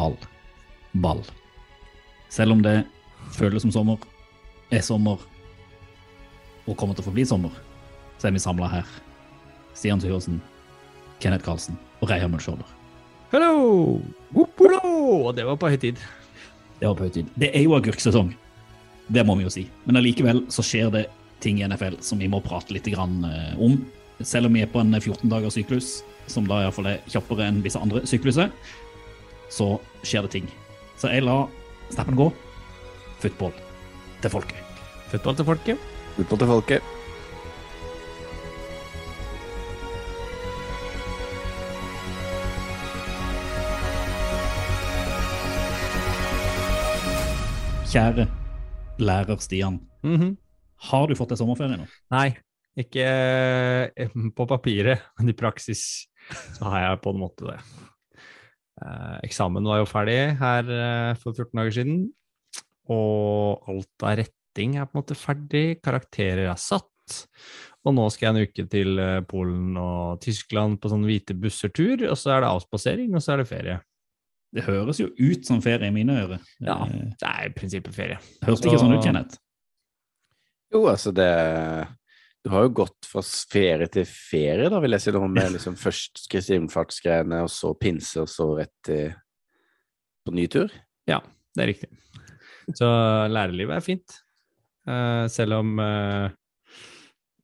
[0.00, 0.16] Oval
[0.92, 1.22] ball.
[2.28, 2.84] Selv om det
[3.34, 3.98] føles som sommer,
[4.70, 5.20] er sommer
[6.66, 7.54] og kommer til å forbli sommer,
[8.18, 8.88] så er vi samla her.
[9.74, 10.40] Stian Syversen,
[11.22, 12.66] Kenneth Karlsen og Reier Mulskjolder.
[13.30, 14.00] Hello!
[14.34, 15.28] Whoop-hello!
[15.28, 16.00] Og det var på høy tid.
[16.80, 17.30] Det var på høy tid.
[17.38, 18.32] Det er jo agurksesong,
[19.10, 19.66] det må vi jo si.
[19.86, 21.06] Men allikevel så skjer det
[21.42, 23.78] ting i NFL som vi må prate litt grann, eh, om.
[24.20, 27.62] Selv om vi er på en 14 dagers syklus, som da iallfall er kjappere enn
[27.64, 28.50] visse andre sykluser,
[29.50, 30.48] så skjer det ting.
[31.00, 31.42] Så jeg la
[31.90, 32.30] snappen gå.
[33.20, 33.52] Football
[34.22, 34.80] til folket.
[35.10, 35.78] Football til folket.
[36.16, 36.82] Football til folket.
[47.90, 48.26] Kjære
[49.02, 50.36] lærer Stian, Mhm.
[50.90, 51.86] har du fått deg sommerferie nå?
[52.10, 52.36] Nei,
[52.78, 53.02] ikke
[53.96, 56.06] eh, på papiret, men i praksis
[56.54, 57.58] så har jeg på en måte det.
[58.80, 61.98] Eh, eksamen var jo ferdig her eh, for 14 dager siden,
[62.90, 66.88] og alt av retting er på en måte ferdig, karakterer er satt,
[67.84, 72.06] og nå skal jeg en uke til eh, Polen og Tyskland på sånn hvite busser-tur,
[72.08, 73.78] og så er det avspasering, og så er det ferie.
[74.50, 76.40] Det høres jo ut som ferie i mine ører.
[76.64, 78.18] Ja, det er i prinsippet ferie.
[78.42, 79.38] Hørtes ikke sånn ut, Kenneth.
[80.72, 81.28] Jo, altså det
[82.40, 85.12] Du har jo gått fra ferie til ferie, da, vil jeg si.
[85.12, 89.10] noe Med liksom først Kristi himmelfartsgreiene, og så pinse, og så rett til
[90.24, 90.72] på ny tur.
[91.08, 91.20] Ja,
[91.56, 91.90] det er riktig.
[92.76, 92.88] Så
[93.32, 94.16] lærerlivet er fint.
[94.88, 96.30] Uh, selv om uh,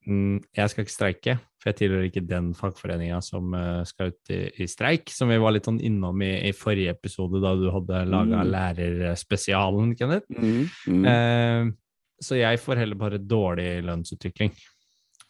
[0.09, 4.33] mm, jeg skal ikke streike, for jeg tilhører ikke den fagforeninga som uh, skal ut
[4.33, 7.69] i, i streik, som vi var litt sånn innom i, i forrige episode, da du
[7.75, 8.53] hadde laga Mm.
[8.55, 10.31] lærerspesialen, Kenneth.
[10.33, 10.71] Mm.
[10.89, 11.75] Mm.
[12.23, 14.55] Så jeg får heller bare dårlig lønnsutvikling.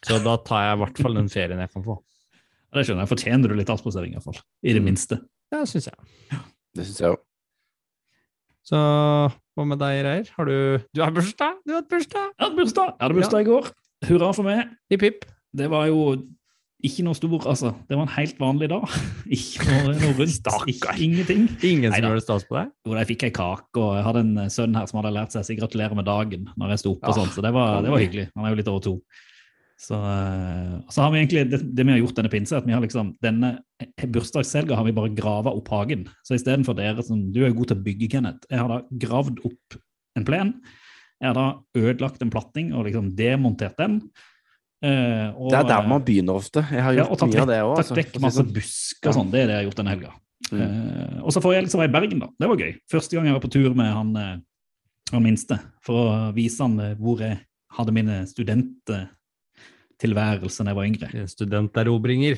[0.05, 1.95] Så da tar jeg i hvert fall den ferien jeg kan få.
[2.67, 3.11] Ja, det skjønner jeg.
[3.15, 4.37] Fortjener du litt avspasering, iallfall.
[4.63, 4.85] I det Mm.
[4.91, 5.21] minste.
[5.51, 6.39] Ja, syns jeg.
[6.75, 7.17] Det syns jeg òg.
[8.67, 8.77] Så
[9.55, 10.29] hva med deg, Reier?
[10.35, 11.55] Har du Du har bursdag?
[11.65, 12.33] Du har hatt bursdag?
[12.37, 12.89] Jeg hadde bursdag!
[12.97, 13.69] Jeg hadde bursdag i går.
[14.09, 14.67] Hurra for meg.
[14.91, 15.25] Hipp, hipp.
[15.55, 16.01] Det var jo
[16.85, 17.71] ikke noe stor, altså.
[17.89, 18.83] Det var en helt vanlig dag.
[19.33, 20.29] Ikke noe, noe rundt.
[20.35, 20.99] Stakkar.
[21.01, 21.47] Ingenting.
[21.65, 22.69] Ingen som gjorde stas på deg?
[22.85, 25.41] Jo, jeg fikk ei kake, og jeg hadde en sønn her som hadde lært seg
[25.41, 27.89] å si gratulerer med dagen når jeg sto opp, og sånn, så det var, det
[27.89, 28.27] var hyggelig.
[28.35, 28.93] Han er jo litt over to.
[29.77, 32.73] Så, eh, så har vi egentlig, det, det vi har gjort denne pinse, at vi
[32.73, 33.59] har liksom, denne
[34.13, 36.07] bursdagshelga har vi bare grava opp hagen.
[36.25, 38.49] Så istedenfor dere som Du er god til å bygge, Kenneth.
[38.49, 39.77] Jeg har da gravd opp
[40.17, 40.55] en plen.
[41.21, 44.01] Jeg har da ødelagt en platting og liksom demontert den.
[44.85, 46.61] Eh, og, Det er der man begynner ofte.
[46.69, 47.75] Jeg har gjort ja, mye av det òg.
[47.81, 49.31] tatt vekk masse busker og sånn.
[49.33, 50.13] Det er det jeg har gjort denne helga.
[50.51, 50.61] Mm.
[50.61, 52.29] Eh, og så får jeg liksom være i Bergen, da.
[52.37, 52.73] Det var gøy.
[52.91, 54.33] Første gang jeg var på tur med han, eh,
[55.13, 57.39] han minste, for å vise han eh, hvor jeg
[57.77, 58.21] hadde mine
[59.97, 61.09] studenttilværelser da jeg var yngre.
[61.13, 62.37] En Studenterobringer.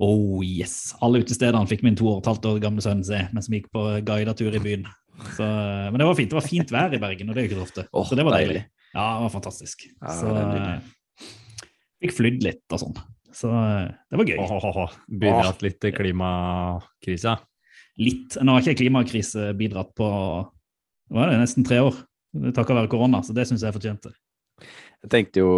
[0.00, 0.94] Oh yes!
[1.02, 3.70] Alle utestedene fikk min to og et halvt år gamle sønn se mens vi gikk
[3.72, 4.86] på guidetur i byen.
[5.34, 6.30] Så, eh, men det var fint.
[6.30, 7.86] Det var fint vær i Bergen, og det er jo ikke så ofte.
[7.92, 8.60] Oh, så det var deilig.
[8.60, 8.92] deilig.
[8.94, 9.88] Ja, det var fantastisk.
[9.88, 11.26] Ja, så det eh,
[12.04, 13.00] fikk flydd litt og sånn.
[13.34, 14.38] Så eh, det var gøy.
[14.44, 15.50] Oh, Begynner Åh.
[15.50, 17.38] at litt klimakrise.
[17.98, 18.38] litt.
[18.38, 20.06] Nå har ikke klimakrise bidratt på
[21.08, 21.96] hva er det, nesten tre år,
[22.52, 24.12] takket være korona, så det syns jeg fortjente.
[25.02, 25.52] Jeg tenkte jo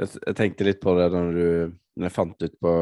[0.00, 1.48] jeg, jeg tenkte litt på det når du
[1.96, 2.74] når jeg fant ut på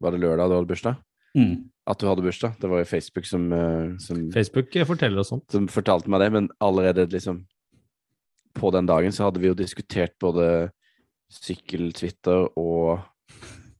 [0.00, 0.98] Var det lørdag du hadde bursdag?
[1.38, 1.54] Mm.
[1.86, 2.56] At du hadde bursdag.
[2.58, 5.46] Det var jo Facebook som, eh, som, Facebook eh, forteller oss sånt.
[5.52, 7.44] som fortalte meg det, men allerede liksom
[8.54, 10.70] På den dagen så hadde vi jo diskutert både
[11.30, 12.98] sykkel-Twitter og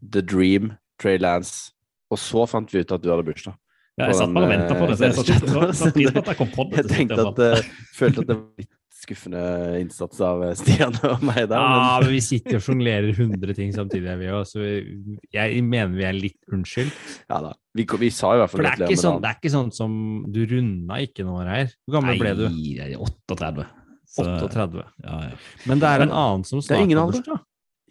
[0.00, 0.70] The Dream,
[1.02, 1.72] Trey Lance,
[2.10, 3.56] og så fant vi ut at du hadde bursdag.
[3.98, 6.30] Ja, jeg satt bare og venta på det, så jeg eh, satte pris på at
[6.30, 6.76] jeg kom på det.
[6.84, 7.66] Jeg tenkte at
[7.98, 8.79] Følte at det var litt
[9.10, 9.40] skuffende
[9.80, 11.56] innsats av eh, Stian og meg der.
[11.58, 15.62] Ja, men- men vi sitter og sjonglerer 100 ting samtidig, vi òg, så vi- jeg
[15.66, 16.94] mener vi er litt unnskyldt.
[17.28, 17.52] Ja da.
[17.74, 19.72] Vi, vi sa i hvert fall For det er, ikke sånn, det er ikke sånn
[19.72, 19.92] som
[20.32, 21.68] Du runda ikke noe her.
[21.88, 22.48] Hvor gammel ble du?
[22.48, 23.66] Nei, jeg er 38.
[24.10, 24.84] Så, 38.
[25.04, 25.36] Ja, ja.
[25.66, 27.22] Men det er en annen som Det er ingen alder.
[27.22, 27.36] Da.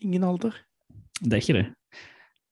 [0.04, 0.54] Ingen alder.
[1.22, 1.68] Det er ikke det.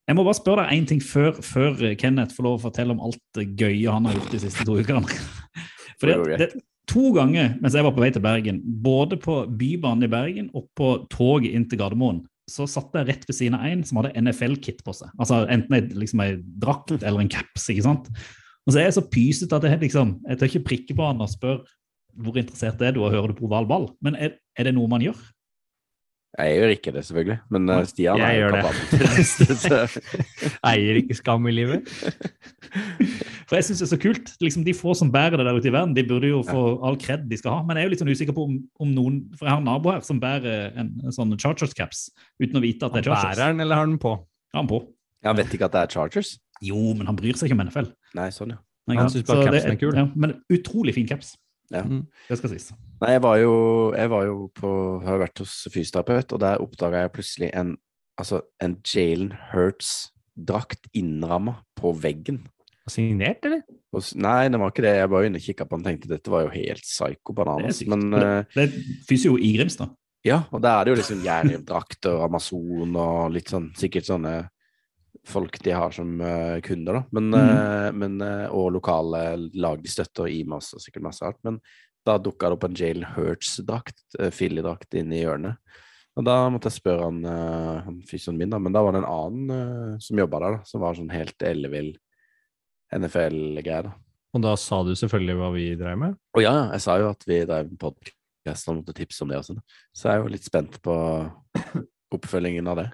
[0.08, 3.00] Jeg må bare spørre deg én ting før, før Kenneth får lov å fortelle om
[3.04, 5.04] alt det gøye han har gjort de siste to ukene.
[6.00, 6.48] Fordi det,
[6.88, 10.68] to ganger mens jeg var på vei til Bergen, både på Bybanen i Bergen og
[10.78, 14.14] på toget inn til Gardermoen, så satt jeg rett ved siden av en som hadde
[14.22, 15.10] NFL-kit på seg.
[15.20, 16.24] Altså Enten ei liksom
[16.60, 17.68] drakt eller en caps.
[17.68, 18.08] ikke sant?
[18.64, 21.20] Og så er jeg så pysete at jeg liksom, jeg tør ikke prikke på han
[21.24, 21.64] og spørre
[22.18, 23.90] hvor interessert er du og hører du på oval ball.
[24.02, 25.18] Men er, er det noe man gjør?
[26.38, 27.38] Jeg gjør ikke det, selvfølgelig.
[27.50, 29.92] Men uh, Stian Jeg er jo gjør det.
[30.70, 31.88] Eier ikke skam i livet.
[33.48, 34.30] For jeg synes det er så kult.
[34.44, 36.98] Liksom, de få som bærer det der ute i verden, de burde jo få all
[37.00, 37.62] kred de skal ha.
[37.64, 39.68] Men jeg er jo litt sånn usikker på om, om noen For jeg har en
[39.70, 42.08] nabo her som bærer en, en sånn Chargers caps
[42.42, 43.38] uten å vite at det er Chargers.
[43.38, 44.18] Bærer den, eller har den på?
[44.52, 44.82] Har den på.
[45.24, 46.36] Han vet ikke at det er Chargers?
[46.64, 47.88] Jo, men han bryr seg ikke om NFL.
[48.18, 48.60] Nei, sånn, ja.
[48.88, 49.96] Nei, Han syns synes bare capsen er kul.
[49.96, 51.34] Ja, men utrolig fin caps.
[51.72, 51.82] Ja.
[51.84, 52.06] Mm.
[52.28, 52.70] Det skal sies.
[53.02, 53.56] Nei, jeg var jo,
[53.92, 54.70] jeg var jo på
[55.04, 57.76] Har jo vært hos fysioterapeut, og der oppdaga jeg plutselig en
[58.18, 62.40] Altså en Jalen Hurts-drakt innramma på veggen.
[62.92, 63.62] Signert, eller?
[64.20, 64.94] Nei, det var ikke det.
[64.98, 67.34] Jeg bare inne og kikka på den og tenkte dette var jo helt Det er
[67.38, 67.80] bananas.
[67.80, 67.88] sykt.
[67.94, 69.94] Men det, eh, det fyser jo i Grimstad.
[70.24, 74.48] ja, og der er det jo liksom jervdrakter og Amazon og litt sånn Sikkert sånne
[75.28, 77.02] folk de har som uh, kunder, da.
[77.12, 81.38] Men, eh, men, uh, og lokale lag de støtter, og IMAS og sikkert masse alt.
[81.46, 81.60] Men
[82.06, 85.58] da dukka det opp en Jalen Hurts-drakt, uh, Filly-drakt, inne i hjørnet.
[86.18, 89.04] Og da måtte jeg spørre han, uh, han fysioen min, da, men da var det
[89.04, 91.92] en annen som jobba der, da, som var sånn helt ellevill
[92.94, 93.92] NFL-greie, da.
[94.36, 96.16] Og da sa du selvfølgelig hva vi drev med.
[96.36, 99.30] Å ja, ja, jeg sa jo at vi drev med podkast og måtte tipse om
[99.32, 99.60] det og sånn.
[99.96, 100.96] Så jeg er jo litt spent på
[102.14, 102.88] oppfølgingen av det.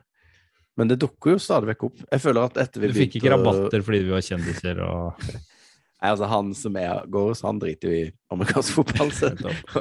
[0.78, 1.98] Men det dukker jo stadig vekk opp.
[2.10, 5.20] Jeg føler at etter vi Du fikk ikke å- rabatter fordi vi var kjendiser og
[6.04, 9.30] Nei, altså Han som er går hos, han driter jo i amerikansk fotball, så.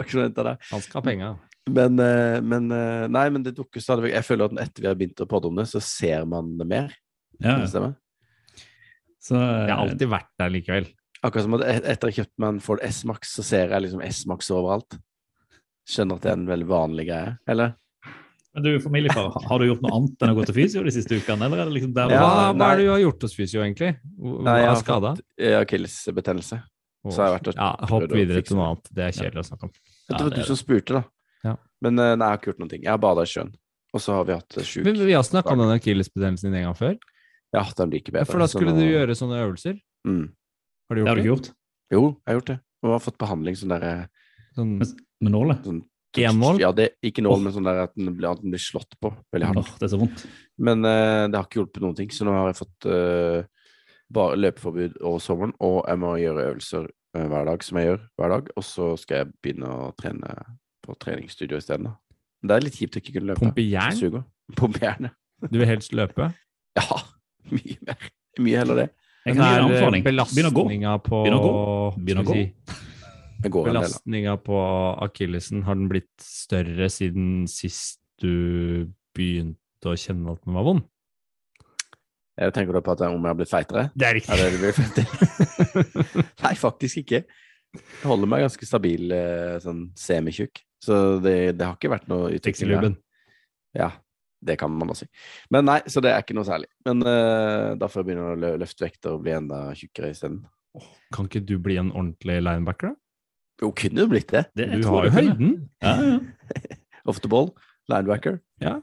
[0.71, 1.33] Han skal ha penger.
[1.68, 4.13] Men, eh, men eh, Nei, men det dukker stadig vekk.
[4.19, 6.68] Jeg føler at etter vi har begynt å podde om det, så ser man det
[6.69, 6.94] mer.
[7.42, 7.89] Ja, ja.
[9.24, 10.90] Så, Jeg har alltid vært der likevel.
[11.24, 14.02] Akkurat som at et- etter jeg kjøpte meg en Ford S-Max, så ser jeg liksom
[14.04, 14.98] S-Max overalt.
[15.88, 17.75] Skjønner at det er en veldig vanlig greie, eller?
[18.54, 21.16] Men du, familiefar, har du gjort noe annet enn å gå til fysio de siste
[21.18, 21.48] ukene?
[21.48, 22.20] Eller er det liksom der Ja,
[22.54, 23.96] hva, er det du har gjort hos fysio, egentlig?
[24.20, 25.14] Hva Nei, jeg er har skada?
[25.40, 26.60] eh, akillesbetennelse.
[27.10, 28.92] Så har jeg vært og Ja, hopp videre til noe annet.
[28.94, 29.72] Det er kjedelig å snakke om.
[29.74, 31.04] Det Ja, var du som spurte, da.
[31.44, 31.56] Ja.
[31.81, 32.84] Men eh, nei, jeg har ikke gjort noen ting.
[32.84, 33.52] Jeg har bada i sjøen.
[33.94, 36.56] Og så har vi hatt eh, sjuk Men vi har snakka om den akillesbetennelsen din
[36.62, 36.96] en gang før.
[37.53, 38.31] Ja, den blir ikke Ja, bedre.
[38.31, 39.79] for da skulle du gjøre sånne øvelser.
[40.07, 40.25] mm.
[40.89, 41.50] Har du Det har du ikke gjort?
[41.94, 42.59] Jo, jeg har gjort det.
[42.83, 43.94] Og har fått behandling sånn derre
[44.53, 45.63] Sånn, Med nålet?
[45.65, 45.81] sånn,
[46.13, 46.59] Enmål?
[46.61, 49.09] Ja, det, ikke nål, men sånn der at den blir, at den blir slått på
[49.33, 49.57] veldig hardt.
[49.65, 50.25] Åh, det er så vondt.
[50.61, 53.41] Men uh, det har ikke hjulpet noen ting, så nå har jeg fått uh,
[54.13, 56.85] bare løpeforbud over sommeren, og jeg må gjøre øvelser
[57.17, 60.35] uh, hver dag, som jeg gjør hver dag, og så skal jeg begynne å trene
[60.85, 61.89] på treningsstudio isteden.
[62.44, 63.47] Det er litt kjipt å ikke kunne løpe.
[63.47, 64.23] Pumpe jern?
[64.59, 65.50] Pumpe jern, ja.
[65.50, 66.29] Du vil helst løpe?
[66.77, 67.01] Ja,
[67.56, 68.07] mye mer.
[68.40, 68.88] Mye heller det.
[69.24, 70.04] Jeg kan gi en er anbefaling.
[70.04, 70.63] Begynner å gå.
[70.63, 71.19] belastninga på
[71.98, 72.40] Begynn å gå.
[73.68, 74.57] Belastninga på
[75.04, 80.84] akillesen, har den blitt større siden sist du begynte å kjenne at den var vond?
[82.40, 83.84] Jeg tenker du på at jeg- om jeg har blitt feitere?
[83.94, 85.06] Det er Er det det?
[86.44, 87.24] Nei, faktisk ikke.
[87.74, 90.63] Jeg holder meg ganske stabil, eh, sånn semitjukk.
[90.84, 92.96] Så det, det har ikke vært noe utvikling.
[93.75, 93.92] Ja,
[94.44, 95.12] det kan man også si.
[95.54, 96.69] Men nei, så det er ikke noe særlig.
[96.88, 100.44] Men uh, da får jeg begynne å løfte vekter og bli enda tjukkere isteden.
[101.13, 103.00] Kan ikke du bli en ordentlig linebacker, da?
[103.62, 104.48] Jo, kunne jo blitt det.
[104.57, 105.54] Det, Du har jo høyden.
[105.84, 106.17] Ja, ja.
[107.10, 107.51] Off the ball,
[107.91, 108.39] linebacker.
[108.63, 108.79] Ja.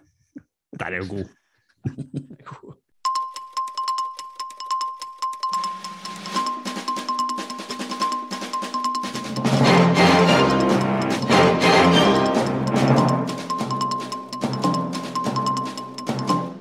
[0.78, 2.76] Der er jo god.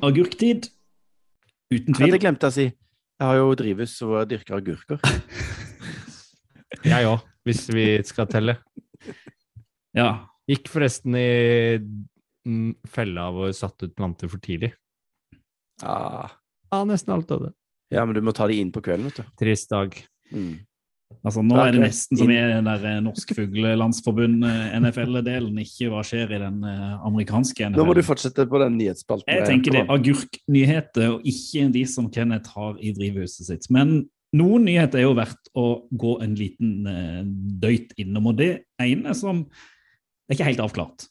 [0.05, 0.69] Agurktid.
[1.73, 2.13] Uten tvil.
[2.15, 2.67] det glemte jeg å si.
[3.19, 5.01] Jeg har jo drivhus og dyrker agurker.
[6.85, 8.55] Jeg òg, hvis vi skal telle.
[9.97, 10.29] Ja.
[10.47, 11.29] Gikk forresten i
[12.87, 14.71] fella av å satt ut planter for tidlig.
[15.83, 16.29] Ah.
[16.69, 17.51] Ja, nesten alt av det.
[17.91, 19.33] Ja, men du må ta de inn på kvelden, vet du.
[19.41, 19.97] Trist dag.
[20.31, 20.61] Mm.
[21.25, 26.03] Altså, nå er det nesten som i den eh, Norsk Fuglelandsforbund, eh, NFL-delen, ikke hva
[26.05, 29.27] skjer i den amerikanske amerikanske Nå må du fortsette på den nyhetsspalten.
[29.33, 33.67] Jeg tenker det er agurknyheter, og ikke de som Kenneth har i drivhuset sitt.
[33.73, 34.03] Men
[34.37, 37.21] noen nyheter er jo verdt å gå en liten eh,
[37.63, 38.51] døyt innom, og det
[38.81, 41.03] ene som Det er ikke helt avklart,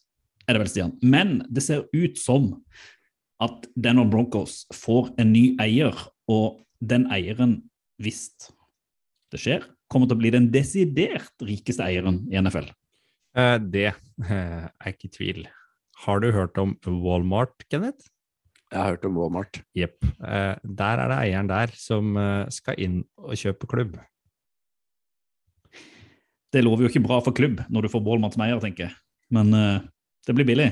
[0.46, 2.52] er det vel, Stian, men det ser ut som
[3.42, 5.90] at Denver Broncos får en ny eier,
[6.30, 7.56] og den eieren,
[7.98, 8.28] hvis
[9.34, 12.68] det skjer, kommer til å bli den desidert rikeste eieren i NFL.
[13.38, 15.42] Eh, det eh, er ikke tvil.
[16.04, 18.10] Har du hørt om Walmart, Kenneth?
[18.68, 19.60] Jeg har hørt om Walmart.
[19.76, 20.04] Jepp.
[20.04, 22.18] Eh, der er det eieren der som
[22.54, 23.98] skal inn og kjøpe klubb.
[26.52, 28.96] det lover jo ikke bra for klubb når du får Walmart som eier, tenker jeg.
[29.32, 30.70] Men det blir billig.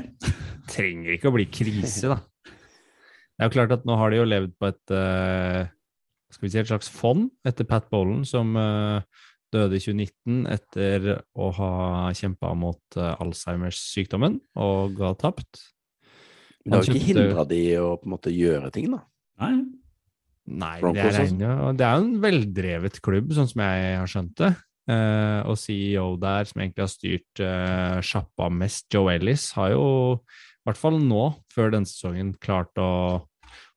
[0.73, 2.21] trenger ikke å bli krise, da.
[3.37, 5.69] Det er jo klart at nå har de jo levd på et eh,
[6.37, 9.25] skal vi si et slags fond etter Pat Bolan, som eh,
[9.55, 11.71] døde i 2019 etter å ha
[12.17, 15.65] kjempa mot eh, Alzheimers-sykdommen og ga tapt.
[16.67, 19.05] Men Det har jo ikke hindra de å på en måte gjøre ting, da.
[19.41, 19.55] Nei,
[20.47, 21.41] Nei, det er, en,
[21.75, 24.53] det er en veldrevet klubb, sånn som jeg har skjønt det.
[24.87, 29.87] Eh, og CEO der, som egentlig har styrt eh, sjappa mest, Joe Ellis, har jo
[30.15, 32.91] i hvert fall nå, før denne sesongen, klart å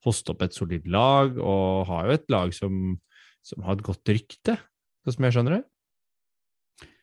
[0.06, 2.98] hoste opp et solid lag, og har jo et lag som,
[3.46, 4.56] som har et godt rykte,
[5.04, 5.64] sånn som jeg skjønner det.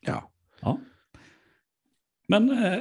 [0.07, 0.21] Ja.
[0.63, 0.77] Ja.
[2.33, 2.79] Men eh,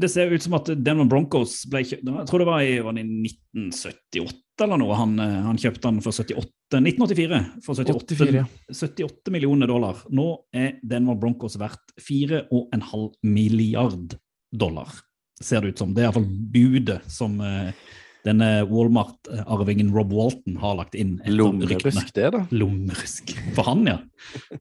[0.00, 2.96] det ser ut som at Denver Broncos ble kjøpt Jeg tror det var i, var
[2.96, 4.96] det i 1978 eller noe.
[4.96, 8.46] Han, eh, han kjøpte den for 78 1984 for 78, 84, ja.
[8.70, 10.04] 78 millioner dollar.
[10.14, 14.14] Nå er Denver Broncos verdt 4,5 milliard
[14.50, 14.92] dollar,
[15.40, 15.94] ser det ut som.
[15.94, 17.72] Det er iallfall budet som eh,
[18.26, 21.18] denne Walmart-arvingen Rob Walton har lagt inn.
[21.22, 21.32] etter.
[21.32, 22.42] Lommerusk, det, da.
[22.52, 23.32] Lommerusk.
[23.56, 23.98] For han, ja.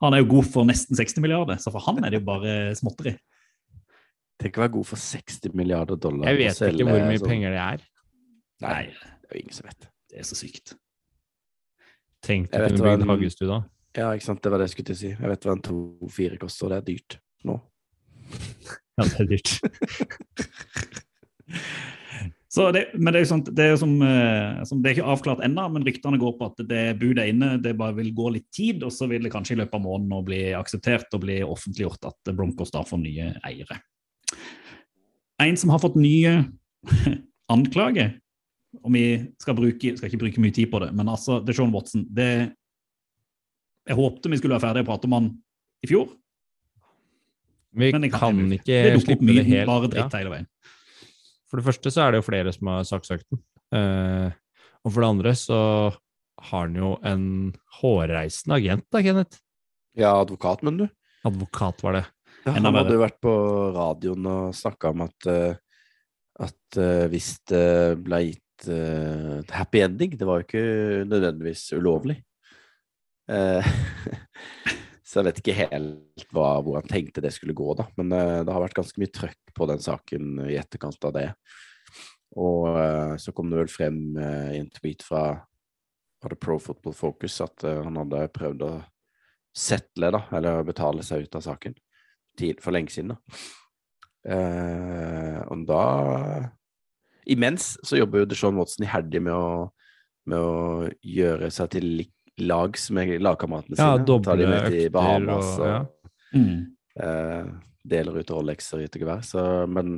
[0.01, 2.53] Han er jo god for nesten 60 milliarder, så for han er det jo bare
[2.79, 3.15] småtteri.
[4.39, 6.29] Tenk å være god for 60 milliarder dollar.
[6.31, 7.81] Jeg vet ikke hvor mye sånn- penger det er.
[8.63, 9.89] Nei, det er jo ingen som vet.
[10.09, 10.73] det er så sykt.
[12.23, 13.59] Tenk deg du vet kunne bygd en- hagestue da.
[13.97, 14.41] Ja, ikke sant.
[14.41, 15.09] Det var det jeg skulle til å si.
[15.09, 17.59] Jeg vet hva en 2-4 koster, og det er dyrt nå.
[18.99, 19.51] Ja, det er dyrt.
[22.49, 25.11] Så det, men det er jo sånt, det er som, eh, som Det er ikke
[25.13, 27.49] avklart ennå, men ryktene går på at det budet er inne.
[27.61, 30.25] Det bare vil gå litt tid, og så vil det kanskje i løpet av måneden
[30.25, 33.77] bli akseptert og bli offentliggjort at Broncos da får nye eiere.
[35.45, 36.33] En som har fått nye
[37.53, 38.15] anklager,
[38.81, 39.05] og vi
[39.41, 42.07] skal, bruke, skal ikke bruke mye tid på det, men altså, det er Sean Watson.
[42.09, 42.31] Det,
[43.85, 45.29] jeg håpte vi skulle være ferdige å prate om han
[45.85, 46.09] i fjor,
[47.77, 48.25] Vi kan det ikke
[48.97, 49.67] opp slippe det helt.
[49.69, 49.91] bare ja.
[49.93, 50.47] dritt hele veien.
[51.49, 53.41] For det første så er det jo flere som har saksøkt den.
[53.75, 54.29] Eh,
[54.85, 55.59] og for det andre så
[56.49, 57.25] har han jo en
[57.79, 59.41] hårreisende agent, da, Kenneth.
[59.99, 60.85] Ja, advokat, men du.
[61.27, 62.05] Advokat var det.
[62.45, 63.33] Ja, han hadde jo vært på
[63.75, 65.57] radioen og snakka om at, eh,
[66.39, 71.65] at eh, hvis det ble gitt eh, et happy ending Det var jo ikke nødvendigvis
[71.75, 72.21] ulovlig.
[73.29, 73.73] Eh,
[75.09, 77.87] så jeg vet ikke helt hva, hvor han tenkte det skulle gå, da.
[77.97, 81.27] Men eh, det har vært ganske mye trøkk på den saken i etterkant av det.
[82.37, 85.23] Og eh, så kom det vel frem eh, i en tweet fra
[86.19, 88.71] var det Pro Football Focus at han hadde prøvd å
[89.55, 91.77] settle, da, eller betale seg ut av saken
[92.37, 93.15] tid, for lenge siden.
[93.15, 93.39] Da.
[94.35, 95.83] Eh, og da
[97.29, 99.71] Imens så jobber jo Deshaun Watson iherdig med
[100.29, 103.91] med å gjøre seg til li- lags med lagkameratene Ja, sine.
[103.91, 105.85] Ja, de doble med til Bahamas og- og, ja.
[106.39, 107.55] Mm.
[107.89, 109.23] deler ut Rolexer i gevær.
[109.25, 109.95] Så, men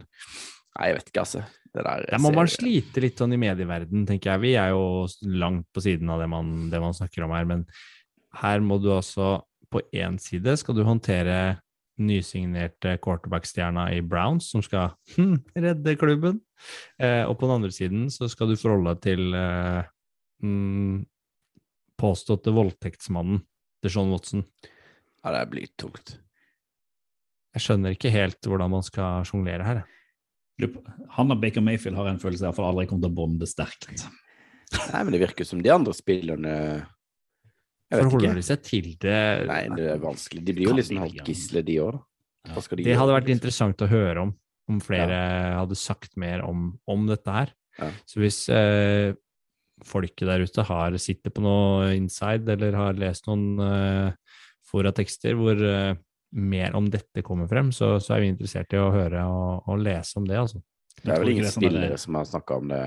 [0.77, 1.43] nei, jeg vet ikke, altså.
[1.73, 4.41] Det der Der må man slite litt sånn i medieverden, tenker jeg.
[4.43, 7.65] Vi er jo langt på siden av det man, det man snakker om her, men
[8.41, 11.61] her må du altså På én side skal du håndtere
[11.97, 16.41] nysignerte quarterback-stjerna i Browns, som skal hm, redde klubben.
[16.99, 19.83] Eh, og på den andre siden så skal du forholde deg til eh,
[20.43, 21.05] mm,
[22.01, 23.43] påståtte voldtektsmannen
[23.81, 24.43] til Sean Watson.
[25.21, 26.15] Ja, det blir tungt.
[27.51, 29.81] Jeg skjønner ikke helt hvordan man skal sjonglere her.
[31.17, 34.05] Han og Baker Mayfield har en følelse av at aldri kommer til å bonde sterkt.
[34.71, 38.37] Nei, men det virker som de andre spillerne Jeg vet Forholder ikke.
[38.39, 39.17] de seg til det?
[39.49, 40.43] Nei, det er vanskelig.
[40.47, 41.97] De blir jo liksom halvt gisle, de òg.
[42.45, 44.31] De Det gjøre, hadde vært interessant å høre om,
[44.71, 45.17] om flere
[45.59, 47.51] hadde sagt mer om, om dette her.
[47.81, 47.89] Ja.
[48.07, 49.11] Så hvis eh,
[49.87, 54.37] folket der ute har, sitter på noe inside, eller har lest noen uh,
[54.69, 55.93] fora-tekster hvor uh,
[56.31, 59.81] mer om dette kommer frem, så, så er vi interessert i å høre og, og
[59.83, 60.61] lese om det, altså.
[61.01, 62.81] Det er vel ingen det sånn spillere som har snakka om det.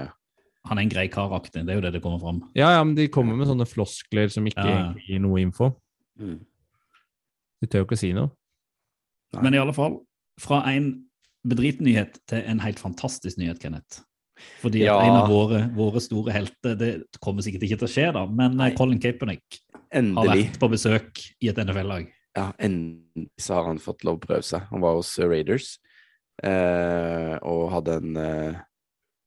[0.70, 2.40] Han er en grei karakter, det er jo det det kommer fram.
[2.56, 4.84] Ja, ja, men de kommer med sånne floskler som ikke ja.
[5.04, 5.74] gir noe info.
[6.20, 6.38] Mm.
[7.60, 8.32] De tør jo ikke å si noe.
[9.34, 9.42] Nei.
[9.48, 9.98] Men i alle fall,
[10.40, 10.88] fra en
[11.44, 14.04] bedritnyhet til en helt fantastisk nyhet, Kenneth.
[14.62, 14.98] Fordi Ja.
[15.00, 16.90] en av våre, våre store helter Det
[17.22, 18.70] kommer sikkert ikke til å skje, da, men Nei.
[18.72, 19.60] eh, Colin Kaepernick
[19.94, 22.08] har vært på besøk i et NFL-lag.
[22.34, 24.66] Ja, endelig så har han fått lov å prøve seg.
[24.72, 25.78] Han var hos Raiders
[26.42, 28.56] eh, og hadde en eh,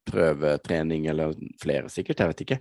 [0.08, 2.58] prøvetrening, eller flere sikkert, jeg vet ikke.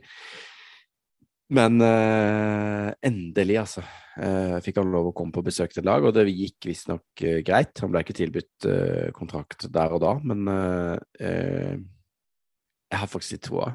[1.55, 3.83] Men eh, endelig, altså,
[4.19, 7.23] eh, fikk han lov å komme på besøk til et lag, og det gikk visstnok
[7.23, 7.75] eh, greit.
[7.83, 11.77] Han ble ikke tilbudt eh, kontrakt der og da, men eh,
[12.87, 13.71] jeg har faktisk litt troa.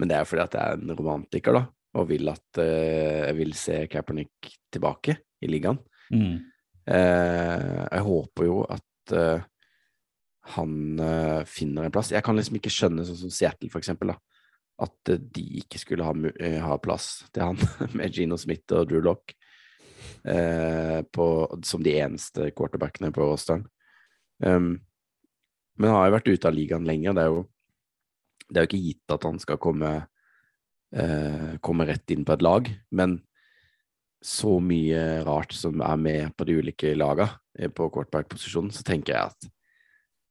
[0.00, 1.64] Men det er fordi at jeg er en romantiker, da,
[2.00, 5.80] og vil at uh, jeg vil se Kaepernick tilbake i ligaen.
[6.14, 6.38] Mm.
[6.88, 9.46] Uh, jeg håper jo at uh,
[10.54, 10.72] han
[11.46, 12.10] finner en plass.
[12.14, 14.16] Jeg kan liksom ikke skjønne, sånn som Seattle, for eksempel, da,
[14.82, 16.14] at de ikke skulle ha,
[16.64, 17.60] ha plass til han
[17.98, 19.36] med Gino Smith og Drew Lock
[20.20, 21.26] på,
[21.64, 23.62] som de eneste quarterbackene på rosteren.
[24.42, 24.80] Um,
[25.80, 27.14] men han har jo vært ute av ligaen lenger.
[27.16, 27.44] Det er jo,
[28.50, 29.92] det er jo ikke gitt at han skal komme,
[30.92, 33.20] eh, komme rett inn på et lag, men
[34.20, 39.16] så mye rart som er med på de ulike laga eh, på quarterback-posisjonen, så tenker
[39.16, 39.50] jeg at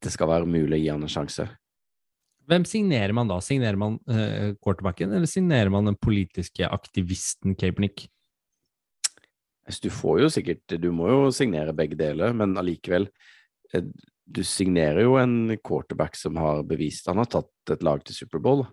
[0.03, 1.47] det skal være mulig å gi han en sjanse.
[2.49, 3.37] Hvem signerer man da?
[3.45, 8.07] Signerer man eh, quarterbacken, eller signerer man den politiske aktivisten Kaepernick?
[9.65, 13.09] Altså, Du får jo sikkert Du må jo signere begge deler, men allikevel
[13.73, 13.85] eh,
[14.29, 18.65] Du signerer jo en quarterback som har bevist Han har tatt et lag til Superbowl.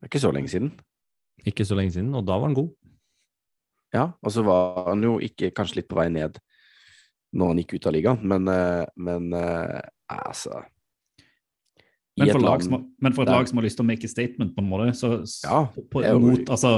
[0.00, 0.72] Det er ikke så lenge siden.
[1.46, 2.70] Ikke så lenge siden, og da var han god.
[3.92, 6.38] Ja, og så var han jo ikke kanskje litt på vei ned
[7.36, 9.78] når han gikk ut av ligaen, men, eh, men eh,
[10.12, 10.58] altså
[12.20, 13.88] Men for, land- som, har- men for et der- lag som har lyst til å
[13.88, 15.10] make a statement, på en måte, så
[15.48, 16.72] Ja, på, mot, altså,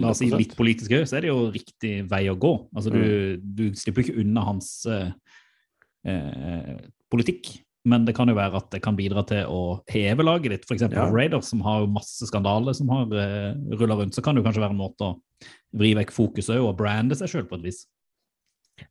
[0.00, 2.54] La oss si litt politisk òg, så er det jo riktig vei å gå.
[2.74, 5.12] Altså, du, du slipper ikke unna hans eh,
[6.08, 6.74] eh,
[7.12, 7.50] politikk,
[7.88, 9.60] men det kan jo være at det kan bidra til å
[9.92, 10.64] heve laget ditt.
[10.64, 10.86] F.eks.
[10.88, 11.08] Ja.
[11.12, 14.62] Raiders, som har masse skandaler som har uh, rulla rundt, så kan det jo kanskje
[14.64, 15.16] være en måte å
[15.76, 17.82] vri vekk fokuset og brande seg sjøl på et vis.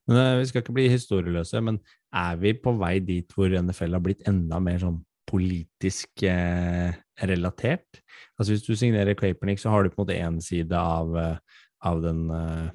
[0.07, 1.79] Men eh, Vi skal ikke bli historieløse, men
[2.15, 6.93] er vi på vei dit hvor NFL har blitt enda mer sånn politisk eh,
[7.23, 8.03] relatert?
[8.37, 11.59] Altså Hvis du signerer Kaepernick, så har du på en måte én side av, eh,
[11.89, 12.69] av den eh,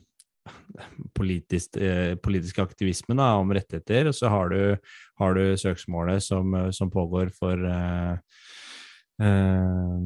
[1.17, 4.61] politisk, eh, politiske aktivismen da, om rettigheter, og så har du,
[5.21, 8.19] har du søksmålet som, eh, som pågår for eh,
[9.23, 10.05] eh,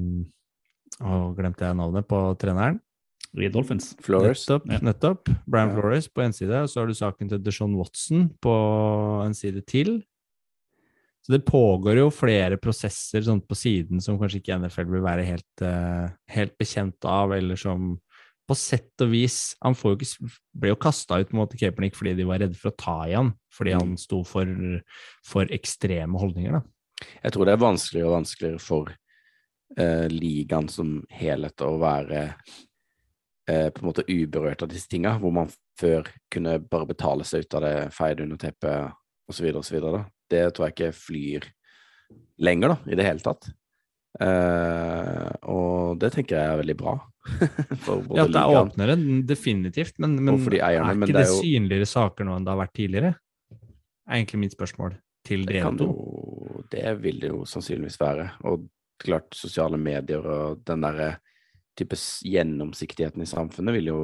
[1.02, 2.76] Å, glemte jeg navnet på treneren?
[3.32, 3.94] I Dolphins.
[4.04, 4.44] Flores.
[4.44, 4.68] Nettopp.
[4.68, 4.78] Ja.
[4.84, 5.30] nettopp.
[5.48, 5.80] Brian Ja.
[5.80, 8.54] Flores på en side, og så har du saken til Deshaun Watson på
[9.24, 10.02] en side til.
[11.22, 15.24] Så det pågår jo flere prosesser sånn på siden som kanskje ikke NFL vil være
[15.24, 18.00] helt, eh, helt bekjent av, eller som
[18.48, 22.16] på sett og vis Han får jo ikke, ble jo kasta ut måte Kaepernick fordi
[22.18, 24.48] de var redde for å ta i han, fordi han sto for,
[25.26, 26.62] for ekstreme holdninger, da.
[27.22, 28.92] Jeg tror det er vanskeligere og vanskeligere for
[29.78, 35.34] eh, ligaen som helhet å være eh, på en måte uberørt av disse tinga, hvor
[35.34, 35.50] man
[35.80, 39.48] før kunne bare betale seg ut av det, feie det under teppet osv.
[39.58, 39.80] osv.
[40.30, 41.50] Det tror jeg ikke flyr
[42.42, 43.50] lenger, da, i det hele tatt.
[44.20, 46.94] Eh, og det tenker jeg er veldig bra.
[47.84, 48.96] for både Ja, det er åpnere,
[49.28, 52.36] definitivt, men, men de eierne, er men ikke det det, er jo- synligere saker nå
[52.36, 53.12] enn det har vært tidligere?
[54.12, 55.86] er egentlig mitt spørsmål til Det, dere to.
[55.86, 58.24] jo, det vil det jo sannsynligvis være.
[58.50, 58.66] Og
[59.00, 61.12] klart, sosiale medier og den derre
[61.78, 61.96] type
[62.26, 64.00] gjennomsiktigheten i samfunnet vil jo,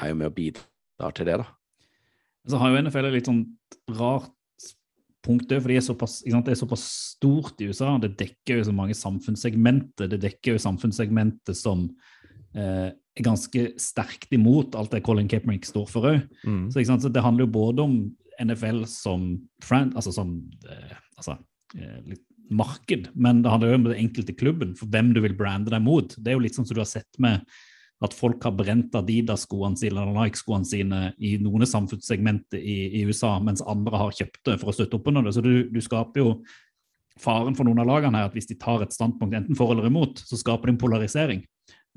[0.00, 1.48] er jo med å bidra til det, da.
[2.48, 3.42] Så har jo NFL et litt sånn
[3.98, 4.30] rart
[5.24, 7.96] punkt fordi for de er såpass, det er såpass stort i USA.
[8.00, 10.10] Det dekker jo så mange samfunnssegmenter.
[10.12, 11.88] Det dekker jo samfunnssegmenter som
[12.56, 16.24] eh, er ganske sterkt imot alt det Colin Kaepernick står for òg.
[16.46, 16.64] Mm.
[16.72, 18.00] Så, så det handler jo både om
[18.40, 21.36] NFL som, friend, altså som eh, altså,
[21.76, 22.16] eh,
[22.50, 25.84] marked, men det handler jo om den enkelte klubben, for hvem du vil brande deg
[25.84, 26.16] mot.
[26.16, 27.44] Det er jo litt sånn som du har sett med
[28.00, 33.34] at folk har brent Adidas-skoene sine eller Nike-skoene sine i noen samfunnssegmenter i, i USA,
[33.44, 35.34] mens andre har kjøpt det for å støtte opp under det.
[35.36, 36.30] Så du, du skaper jo
[37.20, 39.90] faren for noen av lagene her at hvis de tar et standpunkt enten for eller
[39.90, 41.44] imot, så skaper de en polarisering.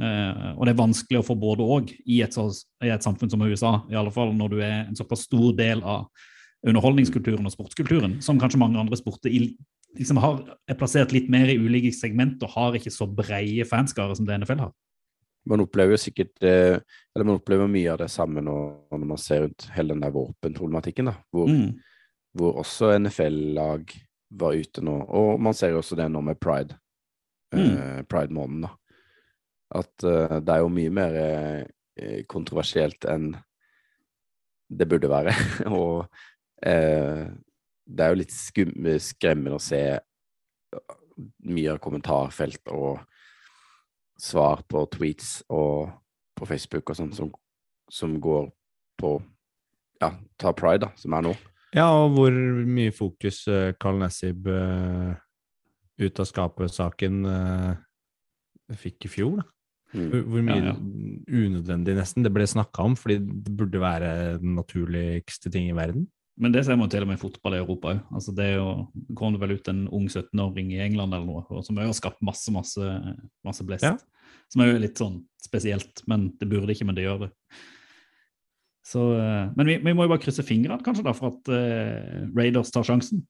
[0.01, 2.37] Eh, og det er vanskelig å få både og i et,
[2.83, 5.83] i et samfunn som USA, i alle fall når du er en såpass stor del
[5.87, 6.09] av
[6.67, 9.45] underholdningskulturen og sportskulturen, som kanskje mange andre sporter i,
[9.99, 14.19] liksom har, er plassert litt mer i ulike segment og har ikke så breie fanskarer
[14.19, 14.73] som det NFL har.
[15.49, 16.77] Man opplever jo sikkert eh,
[17.13, 20.13] Eller man opplever mye av det samme når, når man ser rundt hele den der
[20.15, 21.15] våpenproblematikken, da.
[21.33, 21.73] Hvor, Mm.
[22.33, 23.91] hvor også NFL-lag
[24.33, 24.95] var ute nå.
[25.13, 26.79] Og man ser jo også det nå med pride.
[27.53, 28.71] Eh, Pride-måneden, da.
[29.73, 33.31] At uh, det er jo mye mer uh, kontroversielt enn
[34.69, 35.33] det burde være.
[35.79, 36.05] og
[36.65, 37.23] uh,
[37.85, 39.81] det er jo litt skremmende å se
[41.45, 43.01] mye av kommentarfelt og
[44.23, 45.91] svar på tweets og
[46.37, 47.31] på Facebook og sånn som,
[47.91, 48.47] som går
[48.99, 49.17] på
[50.01, 51.33] ja, ta pride, da, som er nå.
[51.73, 52.35] Ja, og hvor
[52.69, 55.13] mye fokus uh, Carl Nassib eh,
[56.03, 57.71] ut av skapet-saken uh,
[58.77, 59.47] fikk i fjor, da.
[59.93, 60.05] Mm.
[60.09, 60.75] Hvor, hvor mye Ja, ja.
[61.29, 66.07] unødvendig nesten det ble snakka om, fordi det burde være den naturligste ting i verden.
[66.41, 67.99] Men det ser man til og med i fotball i Europa òg.
[68.15, 68.69] Altså det er jo,
[69.17, 72.23] kom det vel ut en ung 17-åring i England eller noe, som òg har skapt
[72.25, 72.95] masse, masse,
[73.45, 73.85] masse blest.
[73.85, 74.41] Ja.
[74.49, 77.29] Som er jo litt sånn spesielt, men det burde ikke, men det gjør det.
[78.83, 82.25] Så, eh, men vi, vi må jo bare krysse fingrene kanskje da for at uh,
[82.35, 83.23] Raiders tar sjansen.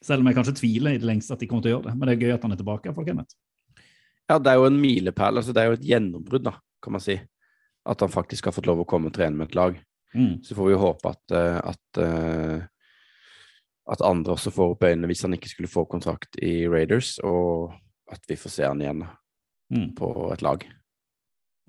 [0.00, 1.96] Selv om jeg kanskje tviler i det lengste at de kommer til å gjøre det.
[1.98, 2.92] Men det er gøy at han er tilbake.
[2.96, 3.34] For Kenneth.
[4.30, 5.40] Ja, det er jo en milepæl.
[5.40, 7.18] Altså, det er jo et gjennombrudd, da, kan man si.
[7.90, 9.76] At han faktisk har fått lov å komme og trene med et lag.
[10.14, 10.42] Mm.
[10.42, 12.62] Så får vi håpe at, eh, at, eh,
[13.90, 17.74] at andre også får opp øynene hvis han ikke skulle få kontrakt i Raiders, og
[18.10, 19.06] at vi får se han igjen
[19.70, 19.94] Mm.
[19.94, 20.64] på et lag.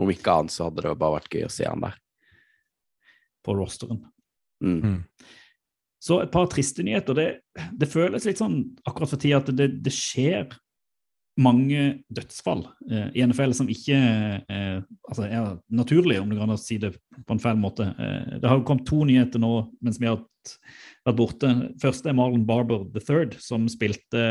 [0.01, 1.93] Om ikke annet så hadde det bare vært gøy å se han der.
[3.45, 3.99] På rosteren.
[4.63, 4.79] Mm.
[4.81, 5.03] Mm.
[6.01, 7.13] Så et par triste nyheter.
[7.13, 7.27] Det,
[7.77, 10.49] det føles litt sånn akkurat for tida at det, det skjer
[11.41, 11.81] mange
[12.13, 16.59] dødsfall eh, i NFL som ikke eh, altså er naturlige, om det går an å
[16.61, 16.93] si det
[17.25, 17.87] på en feil måte.
[17.97, 19.51] Eh, det har jo kommet to nyheter nå
[19.81, 20.19] mens vi har
[21.05, 21.49] vært borte.
[21.81, 24.21] Første er Marlon Barber III, som spilte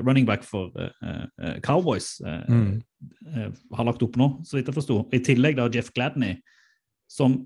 [0.00, 2.14] running back for eh, eh, Cowboys.
[2.24, 3.52] eh, Mm.
[3.76, 4.94] har lagt opp nå, så vidt jeg forsto.
[5.14, 6.40] I tillegg da Jeff Gladney,
[7.06, 7.36] som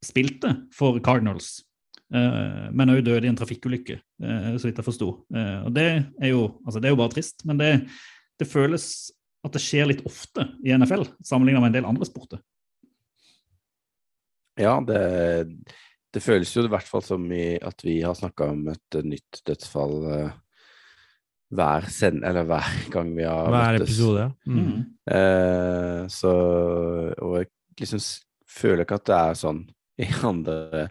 [0.00, 1.58] spilte for Cardinals,
[2.08, 3.98] men òg døde i en trafikkulykke,
[4.56, 5.08] så vidt jeg forsto.
[5.74, 7.68] Det er, jo, altså det er jo bare trist, men det,
[8.40, 8.86] det føles
[9.44, 12.40] at det skjer litt ofte i NFL, sammenlignet med en del andre sporter.
[14.60, 15.00] Ja, det,
[16.14, 19.42] det føles jo i hvert fall som i, at vi har snakka om et nytt
[19.46, 20.36] dødsfall uh,
[21.54, 23.90] hver, send, eller hver gang vi har Hver møttes.
[23.90, 24.30] episode, ja.
[24.46, 24.84] Mm.
[25.04, 26.32] Eh, så
[27.22, 28.02] Og jeg liksom
[28.48, 29.60] føler ikke at det er sånn
[30.02, 30.88] i andre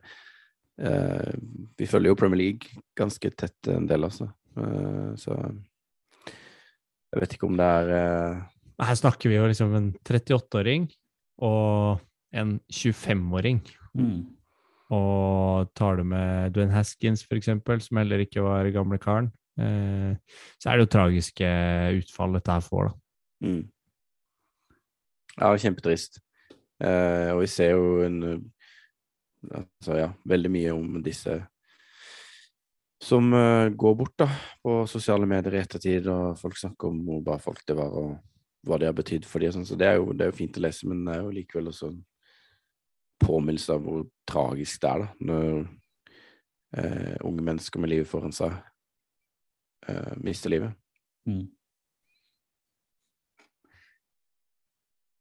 [0.80, 1.34] uh,
[1.80, 4.30] Vi følger jo Premier League ganske tett, en del også.
[4.56, 5.36] Eh, så
[7.13, 8.41] jeg vet ikke om det er uh...
[8.84, 10.88] Her snakker vi jo liksom en 38-åring
[11.45, 12.02] og
[12.34, 13.60] en 25-åring.
[13.93, 14.23] Mm.
[14.97, 19.30] Og tar du med Dwayne Haskins, for eksempel, som heller ikke var gamle karen,
[19.62, 20.17] uh,
[20.58, 21.54] så er det jo tragiske
[22.02, 23.47] utfall dette her får, da.
[23.47, 23.62] mm.
[25.34, 26.19] Ja, kjempetrist.
[26.84, 28.19] Uh, og vi ser jo en
[29.43, 31.34] Altså, ja, veldig mye om disse
[33.04, 34.30] som eh, går bort da,
[34.63, 38.13] på sosiale medier i ettertid, og folk snakker om hvor bra folk det var, og
[38.63, 39.52] hva det har betydd for dem.
[39.52, 41.34] sånn, Så det er, jo, det er jo fint å lese, men det er jo
[41.36, 42.04] likevel også en
[43.24, 45.50] påminnelse av hvor tragisk det er da, når
[46.80, 48.56] eh, unge mennesker med livet foran seg
[49.89, 50.80] eh, mister livet.
[51.28, 51.46] Mm.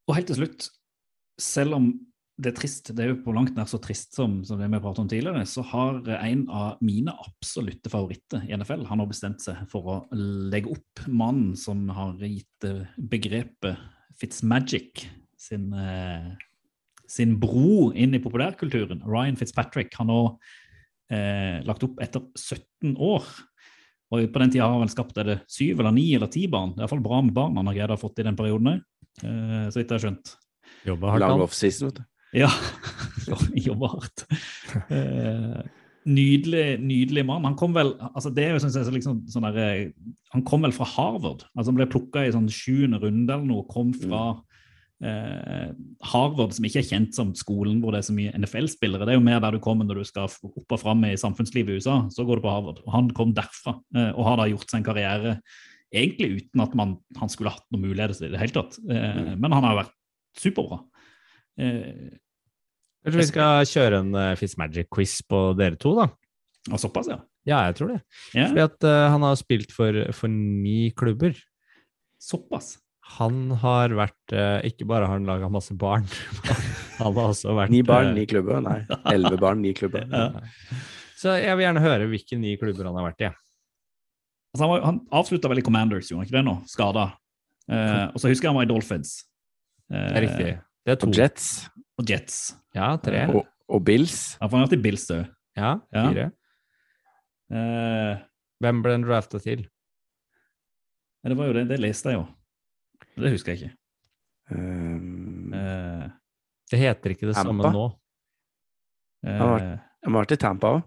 [0.06, 0.70] Og helt til slutt,
[1.40, 1.92] selv om
[2.40, 4.80] det er trist, det er jo på langt nær så trist som, som det vi
[4.80, 9.44] pratet om tidligere, så har en av mine absolutte favoritter i NFL han har bestemt
[9.44, 13.76] seg for å legge opp mannen som har gitt eh, begrepet
[14.18, 15.04] Fitzmagic
[15.40, 16.32] sin, eh,
[17.08, 19.04] sin bro inn i populærkulturen.
[19.08, 20.20] Ryan Fitzpatrick har nå
[21.12, 23.26] eh, lagt opp etter 17 år.
[24.12, 26.44] Og på den tida har han vel skapt er det syv eller ni eller ti
[26.50, 26.74] barn.
[26.74, 28.74] Det er iallfall bra med barn han har greid å ha fått i den perioden
[28.74, 28.86] òg,
[29.24, 30.34] eh, så vidt jeg har skjønt.
[30.88, 31.46] Jobba hardt, Lang han.
[31.46, 32.08] offseason, vet du.
[32.32, 32.48] Ja,
[33.66, 34.24] jobber hardt.
[34.88, 35.58] Eh,
[36.08, 37.44] nydelig, nydelig mann.
[37.44, 40.72] Han kom vel altså det er jo sånn, liksom, sånn der, eh, Han kom vel
[40.74, 41.44] fra Harvard.
[41.52, 43.66] altså Han ble plukka i sånn sjuende runde eller noe.
[43.70, 44.22] Kom fra
[45.04, 45.74] eh,
[46.12, 49.06] Harvard, som ikke er kjent som skolen hvor det er så mye NFL-spillere.
[49.06, 51.74] Det er jo mer der du kommer når du skal opp og fram i samfunnslivet
[51.74, 52.00] i USA.
[52.14, 52.80] Så går du på Harvard.
[52.86, 55.36] Og han kom derfra eh, og har da gjort seg en karriere
[55.92, 58.78] egentlig uten at man, han skulle hatt noen muligheter i det hele tatt.
[58.88, 59.98] Eh, men han har vært
[60.40, 60.80] superbra.
[61.58, 62.18] Eh,
[63.02, 66.06] Kanskje vi skal kjøre en uh, Fitzmagic-quiz på dere to, da?
[66.70, 67.18] og såpass, ja.
[67.42, 68.00] Ja, jeg tror det.
[68.36, 68.52] Yeah.
[68.52, 71.34] Fordi at uh, han har spilt for, for ni klubber.
[72.22, 72.76] Såpass.
[73.18, 76.06] Han har vært uh, Ikke bare har han laga masse barn,
[77.02, 78.62] han har også vært Ni barn, eh, ni klubber?
[78.62, 78.78] Nei,
[79.10, 80.06] elleve barn, ni klubber.
[80.06, 80.28] Ja.
[81.18, 83.32] Så jeg vil gjerne høre hvilke ni klubber han har vært i.
[84.54, 86.54] Altså, han, var- han avslutta vel i Commanders, gjorde han ikke det nå?
[86.70, 87.08] Skada.
[87.66, 89.16] Eh, og så husker jeg han var i Dolphins.
[89.90, 90.52] Eh, Det er riktig.
[90.86, 91.08] Det er to.
[91.08, 91.48] Og Jets
[92.00, 92.38] Og Jets.
[92.74, 93.26] Ja, tre.
[93.30, 94.36] og, og Bills.
[94.40, 95.18] Ja, for han har i Bills du.
[95.56, 96.04] Ja, Ja.
[96.08, 96.30] fire.
[97.52, 98.22] Eh,
[98.62, 99.64] Hvem ble den drafta til?
[101.22, 102.26] ja, det var jo det, det leste jeg jo.
[103.18, 103.76] Det husker jeg ikke.
[104.52, 106.08] Um, uh,
[106.70, 107.84] Det heter ikke det samme nå.
[109.22, 109.60] Uh, Han har
[110.02, 110.82] han har vært i Tampa òg.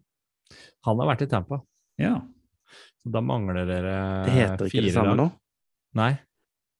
[0.86, 1.62] Han har vært i Tampa.
[2.02, 2.16] ja.
[3.06, 5.18] Så da mangler dere fire Det heter ikke det samme lag.
[5.20, 5.28] nå.
[5.96, 6.12] Nei.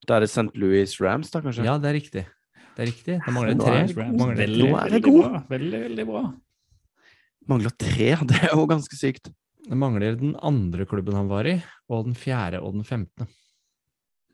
[0.08, 0.50] Da er det St.
[0.58, 1.64] Louis Rams, da, kanskje?
[1.64, 2.24] Ja, det er riktig.
[2.76, 3.16] Det er riktig.
[3.24, 3.78] Det mangler tre.
[3.80, 5.22] er det Mangler det veldig, Nå er det veldig god.
[5.24, 5.42] bra.
[5.54, 6.24] Veldig, veldig bra.
[7.52, 9.32] Mangler tre, det er jo ganske sykt.
[9.66, 11.56] Det mangler den andre klubben han var i,
[11.90, 13.30] og den fjerde og den femtende.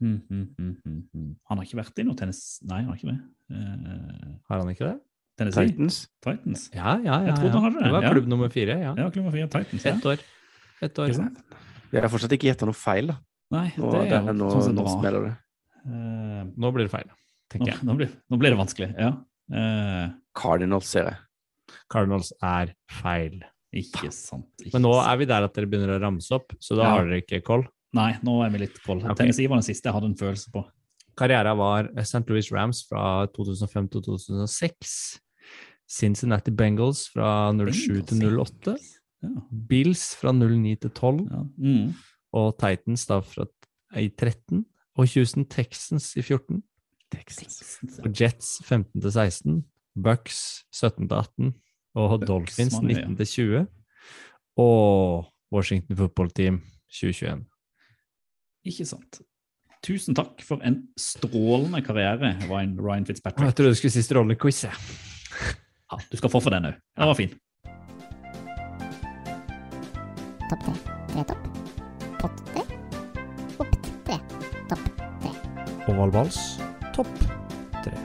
[0.01, 1.29] Mm, mm, mm, mm, mm.
[1.45, 2.41] Han har ikke vært i noe tennis...
[2.65, 3.19] Nei, han har ikke det.
[3.53, 4.95] Uh, Har han ikke det?
[5.37, 5.69] Tennessee?
[5.69, 5.99] Titans.
[6.25, 6.63] Titans?
[6.73, 7.27] Ja, ja, ja.
[7.29, 7.69] Jeg trodde ja.
[7.69, 8.13] det, Det var ja.
[8.15, 8.95] klubb nummer fire, ja.
[8.97, 9.49] Ja, klubb nummer fire.
[9.53, 9.85] Titans.
[9.85, 9.93] Ja.
[9.93, 10.23] Ett år.
[10.81, 11.13] Et år.
[11.91, 13.19] Vi har fortsatt ikke gjetta noe feil, da.
[13.51, 15.31] Nei, Nå, det det er er, nå, sånn nå smeller det.
[15.85, 17.09] Uh, Nå blir det feil,
[17.51, 17.83] tenker jeg.
[17.87, 19.11] nå, blir, nå blir det vanskelig, ja.
[19.51, 21.17] Eh, Cardinals, ser jeg.
[21.91, 23.41] Cardinals er feil.
[23.75, 24.47] Ikke sant.
[24.59, 26.95] Ikke Men nå er vi der at dere begynner å ramse opp, så da Ja.
[26.97, 27.63] har dere ikke koll.
[27.95, 28.99] Nei, nå er vi litt koll.
[29.03, 29.15] Okay.
[29.25, 30.63] Tennessee var den siste jeg hadde en følelse på.
[31.19, 32.23] Karriera var St.
[32.31, 35.19] Louis Rams fra 2005 til 2006.
[35.91, 38.75] Cincinnati Bengals fra 07 til 08.
[39.23, 39.29] Ja.
[39.51, 41.27] Bills fra 09 til 12.
[41.29, 41.41] Ja.
[41.59, 41.93] Mm.
[42.33, 43.45] Og Titans da fra,
[43.99, 44.63] i 13.
[44.97, 46.61] Og Houston Texans i 14.
[48.01, 49.61] Og Jets 15-16,
[49.95, 51.51] Bucks 17-18
[51.99, 53.65] Og Dolphins 19 til 20.
[54.57, 57.45] Og Washington Football Team 2021.
[58.65, 59.21] Ikke sant.
[59.81, 64.63] Tusen takk for en strålende karriere, Ryan, Ryan Jeg trodde du skulle si strålende quiz.
[64.63, 66.77] Ja, du skal få for den òg.
[66.97, 67.33] Den var fin.
[70.51, 70.73] Topp tre.
[71.11, 71.47] Tre topp.
[72.21, 72.63] Pott tre.
[73.59, 74.19] Opp tre.
[74.69, 74.85] Topp
[75.23, 75.33] tre.
[75.89, 77.11] Ovalvals topp
[77.81, 77.95] tre.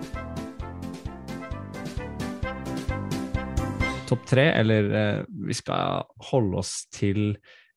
[4.06, 7.34] Topp tre, eller eh, vi skal holde oss til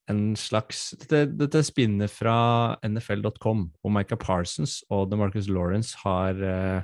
[0.09, 6.81] en slags Dette, dette spinner fra nfl.com, hvor Micah Parsons og DeMarcus Lawrence har eh,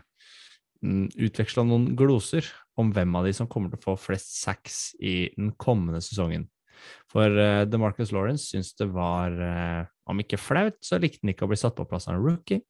[0.85, 2.45] utveksla noen gloser
[2.77, 6.49] om hvem av de som kommer til å få flest sacks i den kommende sesongen.
[7.11, 11.47] For uh, DeMarcus Lawrence syns det var, eh, om ikke flaut, så likte han ikke
[11.47, 12.61] å bli satt på plass av en rookie.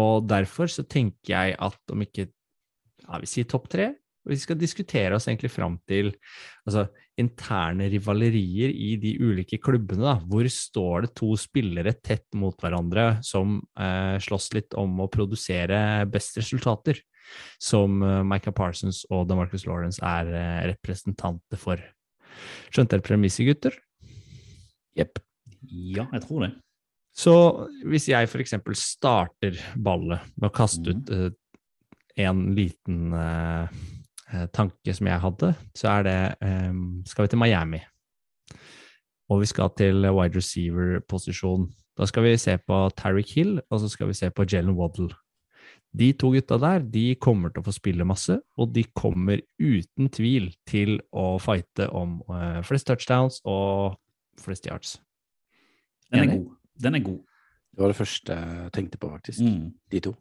[0.00, 2.28] Og derfor så tenker jeg at om ikke
[3.04, 3.92] ja, vi sier topp tre,
[4.24, 6.08] og vi skal diskutere oss egentlig fram til
[6.64, 6.86] altså,
[7.20, 10.00] interne rivalerier i de ulike klubbene.
[10.06, 10.14] Da.
[10.24, 16.06] Hvor står det to spillere tett mot hverandre som eh, slåss litt om å produsere
[16.10, 17.02] best resultater?
[17.60, 21.84] Som eh, Micah Parsons og DeMarcus Lawrence er eh, representanter for.
[22.72, 23.76] Skjønte dere premisset, gutter?
[24.96, 25.20] Jepp.
[25.68, 26.54] Ja, jeg tror det.
[27.14, 27.34] Så
[27.86, 28.56] hvis jeg f.eks.
[28.74, 31.30] starter ballet med å kaste ut eh,
[32.26, 33.74] en liten eh,
[34.32, 36.18] eh, tanke som jeg hadde, så er det
[37.06, 37.80] Skal vi til Miami?
[39.30, 41.68] Og vi skal til wide receiver-posisjon.
[41.96, 45.14] Da skal vi se på Tarrick Hill, og så skal vi se på Jalen Waddle.
[45.94, 50.10] De to gutta der de kommer til å få spille masse, og de kommer uten
[50.12, 52.18] tvil til å fighte om
[52.66, 53.94] flest touchdowns og
[54.42, 54.98] flest yards.
[56.10, 56.52] Den er god.
[56.82, 57.20] Den er god.
[57.74, 59.40] Det var det første jeg tenkte på, faktisk.
[59.42, 59.72] Mm.
[59.90, 60.14] De to.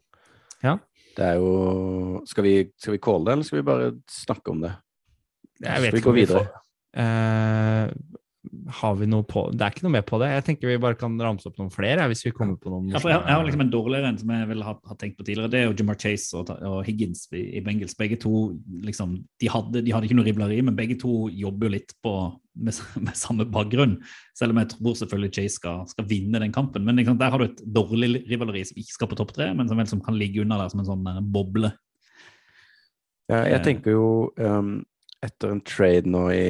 [0.63, 0.77] Ja.
[1.17, 4.61] Det er jo Skal vi, skal vi calle det, eller skal vi bare snakke om
[4.63, 4.71] det?
[5.61, 6.39] Jeg Skal vet vi ikke gå videre?
[6.39, 7.91] vi får eh,
[8.75, 10.27] Har vi noe på Det er ikke noe mer på det.
[10.33, 12.99] Jeg tenker vi bare kan ramse opp noen flere, hvis vi kommer på noen Ja,
[12.99, 15.25] for jeg, jeg har liksom en dårligere en som jeg ville ha, ha tenkt på
[15.27, 15.51] tidligere.
[15.53, 17.95] Det er jo Jamar Chase og, og Higgins i, i Bengals.
[17.99, 18.33] Begge to
[18.83, 22.13] liksom, de hadde, de hadde ikke noe ribleri, men begge to jobber jo litt på,
[22.59, 23.95] med, med samme bakgrunn.
[24.35, 26.83] Selv om jeg tror selvfølgelig Chase skal, skal vinne den kampen.
[26.83, 29.71] Men liksom, der har du et dårlig rivaleri som ikke skal på topp tre, men
[29.71, 31.71] som, vel som kan ligge under der som en sånn eh, boble.
[33.31, 33.63] Ja, jeg Eh.
[33.71, 34.81] tenker jo um,
[35.23, 36.49] etter en trade nå i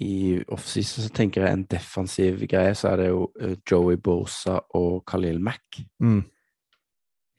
[0.00, 4.58] i offseason så tenker jeg en defensiv greie, så er det jo uh, Joey Bosa
[4.78, 6.22] og Khalil Mack Mm.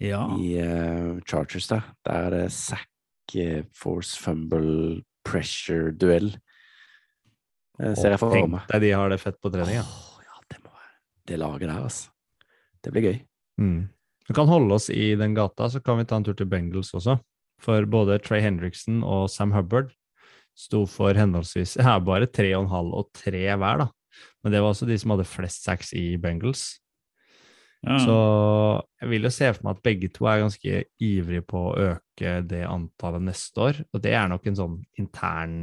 [0.02, 0.24] Ja.
[0.38, 1.82] i uh, Chargers der.
[2.06, 2.88] Der er det sack,
[3.38, 6.32] uh, force, fumble, pressure-duell.
[7.82, 9.86] Uh, ser jeg for Tenk deg de har det fett på trening, ja.
[9.86, 10.96] Oh, ja, det må være
[11.32, 12.10] det laget der, altså.
[12.82, 13.18] Det blir gøy.
[13.62, 13.82] Mm.
[14.30, 16.94] Vi kan holde oss i den gata, så kan vi ta en tur til Bengals
[16.98, 17.18] også.
[17.62, 19.92] For både Trey Hendrickson og Sam Hubbard
[20.58, 23.90] sto for henholdsvis ja, bare tre og en halv og tre hver, da.
[24.44, 26.66] Men det var også de som hadde flest sacks i Bengals.
[27.86, 27.98] ja.
[28.04, 28.16] Så
[29.02, 32.34] jeg vil jo se for meg at begge to er ganske ivrige på å øke
[32.46, 33.84] det antallet neste år.
[33.94, 35.62] Og det er nok en sånn intern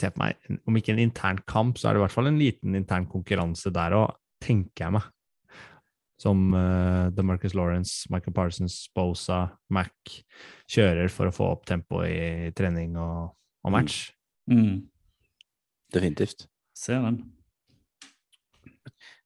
[0.00, 2.38] Se på meg, om ikke en intern kamp, så er det i hvert fall en
[2.40, 5.10] liten intern konkurranse der òg, tenker jeg meg.
[6.22, 9.90] Som uh, DeMarcus Lawrence, Michael Parsons, Bosa, Mac
[10.70, 13.32] kjører for å få opp tempoet i trening og,
[13.66, 14.12] og match.
[14.50, 14.88] mm.
[15.92, 16.46] Definitivt.
[16.78, 17.18] Ser den.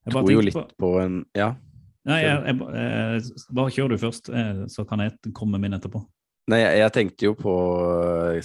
[0.07, 1.53] Jeg Tror jo litt på på en Ja.
[2.07, 5.99] Nei, jeg, jeg, eh, bare kjør du først, eh, så kan jeg komme min etterpå.
[6.47, 7.55] Nei, jeg, jeg tenkte jo på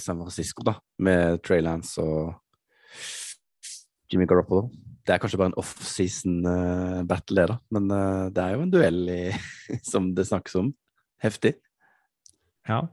[0.03, 2.33] San Francisco, da, med Trey Lance og
[4.11, 4.67] Jimmy Garoppolo.
[5.03, 7.61] Det er kanskje bare en off-season-battle, uh.
[7.75, 9.21] Men uh, det er jo en duell i,
[9.91, 10.73] som det snakkes om.
[11.23, 11.55] Heftig.
[12.67, 12.85] Ja,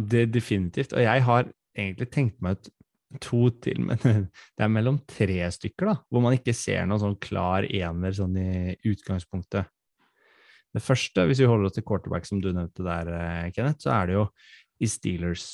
[0.00, 0.92] det definitivt.
[0.96, 2.70] Og jeg har egentlig tenkt meg ut
[3.22, 4.00] to til, men
[4.56, 8.36] det er mellom tre stykker, da, hvor man ikke ser noen sånn klar ener sånn
[8.40, 9.70] i utgangspunktet.
[10.74, 13.92] Det første, hvis vi holder oss til quarterback, som du nevnte der, eh, Kenneth, så
[13.94, 14.24] er det jo
[14.82, 15.44] i Steelers.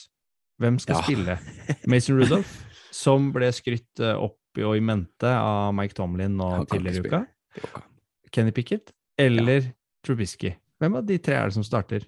[0.60, 1.02] Hvem skal Ja.
[1.04, 1.34] spille?
[1.92, 2.54] Mason Rudolph,
[2.90, 7.20] som ble skrytt eh, opp og i mente av Mike Tomlin nå tidligere i uka.
[8.34, 9.70] Kenny Pickett eller
[10.06, 10.54] Trubisky.
[10.80, 12.06] Hvem av de tre er det som starter?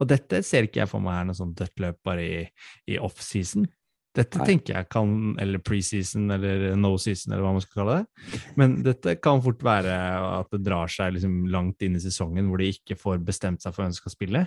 [0.00, 2.44] Og dette ser ikke jeg for meg er noe sånn dødt løp bare i,
[2.90, 3.66] i off-season.
[4.14, 4.46] Dette Nei.
[4.46, 8.42] tenker jeg kan, eller preseason eller no season, eller hva man skal kalle det.
[8.58, 9.94] Men dette kan fort være
[10.40, 13.74] at det drar seg liksom langt inn i sesongen hvor de ikke får bestemt seg
[13.74, 14.44] for hvem som skal spille.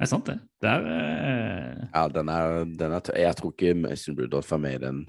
[0.00, 0.38] Det er sant, det.
[0.62, 4.78] Det er eh, Ja, den er, den er Jeg tror ikke Mason Rudolph er med
[4.78, 5.02] i den.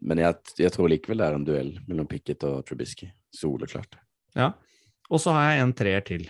[0.00, 3.10] Men jeg, jeg tror likevel det er en duell mellom Pickett og Trubisky.
[3.34, 3.96] Soleklart.
[4.36, 4.52] Ja.
[5.10, 6.28] Og så har jeg en treer til.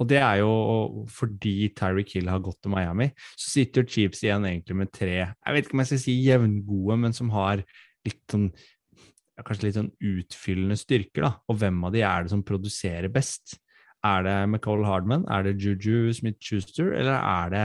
[0.00, 4.46] Og det er jo fordi Terry Kill har gått til Miami, så sitter Chiefs igjen
[4.48, 7.62] egentlig med tre Jeg vet ikke om jeg skal si jevngode, men som har
[8.06, 8.50] litt sånn
[9.42, 11.30] Kanskje litt sånn utfyllende styrker, da.
[11.50, 13.56] Og hvem av de er det som produserer best?
[14.06, 15.24] Er det McCall Hardman?
[15.32, 16.92] Er det Juju Smith-Schuster?
[16.94, 17.64] Eller er det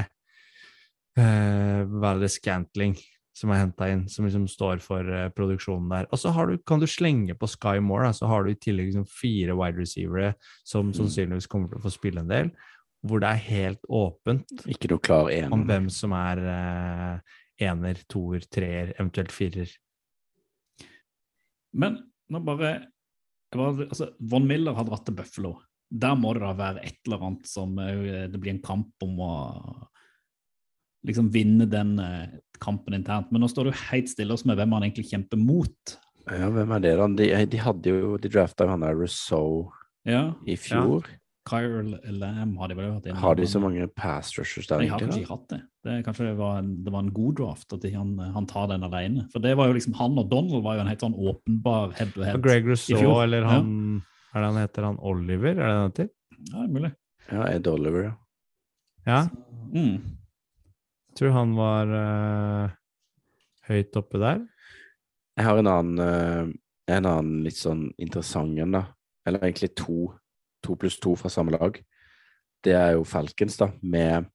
[1.20, 2.96] uh, Valle Scantling
[3.38, 6.08] som er henta inn, som liksom står for uh, produksjonen der.
[6.10, 8.58] Og så har du, kan du slenge på Sky Moore, da, så har du i
[8.58, 10.34] tillegg liksom fire wide receivere
[10.66, 12.52] som sannsynligvis kommer til å få spille en del,
[13.06, 18.46] hvor det er helt åpent Ikke noe klar om hvem som er uh, ener, toer,
[18.54, 19.70] treer, eventuelt firer.
[21.78, 22.00] Men
[22.34, 22.72] nå bare,
[23.54, 25.56] bare altså, Von Miller har dratt til Buffalo.
[25.88, 29.22] Der må det da være et eller annet som eh, Det blir en kamp om
[29.24, 29.36] å
[31.08, 31.94] liksom vinne den
[32.64, 33.32] kampen internt.
[33.32, 35.98] Men nå står du helt stille oss med hvem han egentlig kjemper mot.
[36.28, 37.08] Ja, hvem er det, da?
[37.08, 39.70] De, de hadde jo De drafta jo han der Rousseau
[40.04, 41.06] Ja, i fjor.
[41.48, 43.16] Kyle Lam har de vel hatt inne.
[43.22, 44.82] Har de så mange pass rushers der?
[44.84, 45.60] De har kanskje ikke hatt det.
[45.88, 48.68] det kanskje det var, en, det var en god draft at de, han, han tar
[48.74, 49.24] den alene.
[49.32, 52.12] For det var jo liksom han og Donald var jo en helt sånn åpenbar head
[52.12, 52.42] to Og head.
[52.44, 53.54] Greg Rousseau, eller Ja.
[53.56, 53.72] han
[54.36, 55.56] Er det han heter han Oliver?
[55.56, 56.10] Er det han heter?
[56.36, 56.92] Ja, det er mulig.
[57.32, 58.14] Ja, Ed Oliver, ja.
[59.08, 59.22] Ja,
[59.72, 59.98] Mm.
[61.18, 62.76] Tror han var uh,
[63.70, 64.44] høyt oppe der.
[65.38, 68.86] Jeg har en annen, uh, en annen litt sånn interessant en, da.
[69.28, 70.12] Eller egentlig to.
[70.66, 71.78] To pluss to fra samme lag.
[72.66, 74.30] Det er jo Falcons, da, med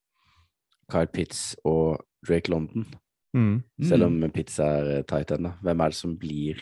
[0.91, 2.85] Kyle Pitts og Drake London.
[3.33, 3.63] Mm.
[3.81, 5.55] Selv om Pitts er eh, tight end, da.
[5.65, 6.61] Hvem er det som blir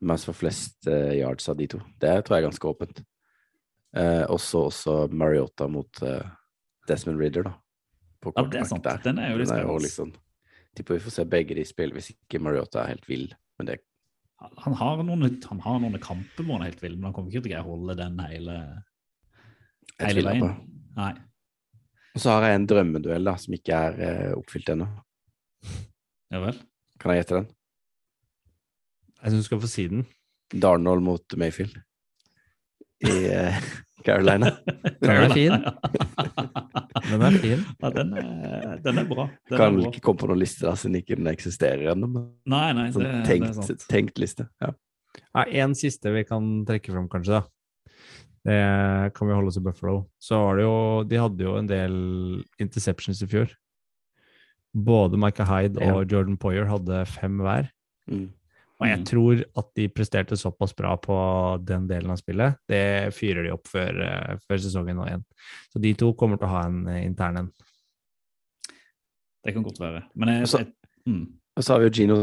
[0.00, 1.78] Hvem for som får flest uh, yards av de to?
[2.00, 3.02] Det tror jeg er ganske åpent.
[3.92, 6.00] Uh, også, også Mariota mot
[6.88, 7.52] Desmond Ridder, da.
[8.20, 8.84] På Ja, det er sant.
[8.84, 8.98] der.
[9.04, 9.82] Den er jo litt spennende.
[9.86, 10.10] liksom
[10.76, 13.30] Tipper vi får se begge de spille, hvis ikke Mariota er helt vill.
[13.58, 13.80] Men det
[14.64, 17.28] Han har noen, han har noen kamper hvor han er helt vill, men han kommer
[17.32, 18.54] ikke til å greie å holde den hele,
[20.00, 20.54] hele veien.
[20.96, 21.10] Nei.
[22.14, 24.86] Og så har jeg en drømmeduell da, som ikke er eh, oppfylt ennå.
[26.32, 26.56] Ja vel.
[27.02, 27.50] Kan jeg gjette den?
[29.20, 30.06] Jeg syns du skal få si den.
[30.50, 31.76] Darnold mot Mayfield
[33.06, 33.60] i eh,
[34.06, 34.50] Carolina.
[35.02, 35.54] Den er fin.
[37.10, 37.62] Den er fin.
[37.80, 39.24] Ja, den er, den er bra.
[39.48, 39.88] Den kan er bra.
[39.90, 42.08] ikke komme på noen liste da, siden ikke den eksisterer ennå.
[42.50, 43.86] Nei, nei, det, Sånn det er tenkt, sant.
[43.90, 44.46] tenkt liste.
[44.62, 44.70] Ja.
[45.34, 47.40] Ja, en siste vi kan trekke fram, kanskje.
[47.40, 47.96] da.
[48.46, 49.96] Det kan vi holde oss i Buffalo.
[50.22, 50.76] Så var det jo
[51.10, 51.96] De hadde jo en del
[52.62, 53.50] interceptions i fjor.
[54.72, 55.94] Både Micah Hyde Ja.
[55.98, 57.68] og Jordan Poyer hadde fem hver.
[58.10, 58.28] Mm.
[58.80, 59.04] Og jeg Mm.
[59.04, 61.16] tror at de presterte såpass bra på
[61.64, 62.56] den delen av spillet.
[62.66, 65.24] Det fyrer de opp før, eh, før sesongen nå igjen.
[65.72, 67.50] Så de to kommer til å ha en eh, intern en.
[69.44, 70.04] Det kan godt være.
[70.16, 70.72] Men jeg, Altså- jeg,
[71.06, 71.26] mm.
[71.56, 72.16] Og så har vi jo Gino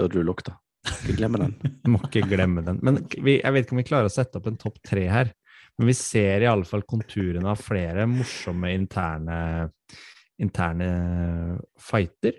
[0.00, 0.52] og Drew Lock, da.
[0.84, 1.54] Ikke glemme den.
[1.86, 2.80] Må ikke glemme den.
[2.82, 5.32] Men vi, jeg vet ikke om vi klarer å sette opp en topp tre her.
[5.78, 9.70] Men vi ser i alle fall konturene av flere morsomme interne,
[10.42, 12.34] interne fighter.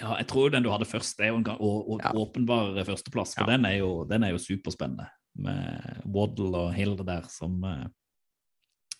[0.00, 2.12] Ja, jeg tror den du hadde først, er jo en å- å- Ja.
[2.16, 3.34] åpenbar førsteplass.
[3.34, 3.56] For Ja.
[3.56, 5.08] den, er jo, den er jo superspennende.
[5.36, 7.86] Med Waddle og Hill der som uh,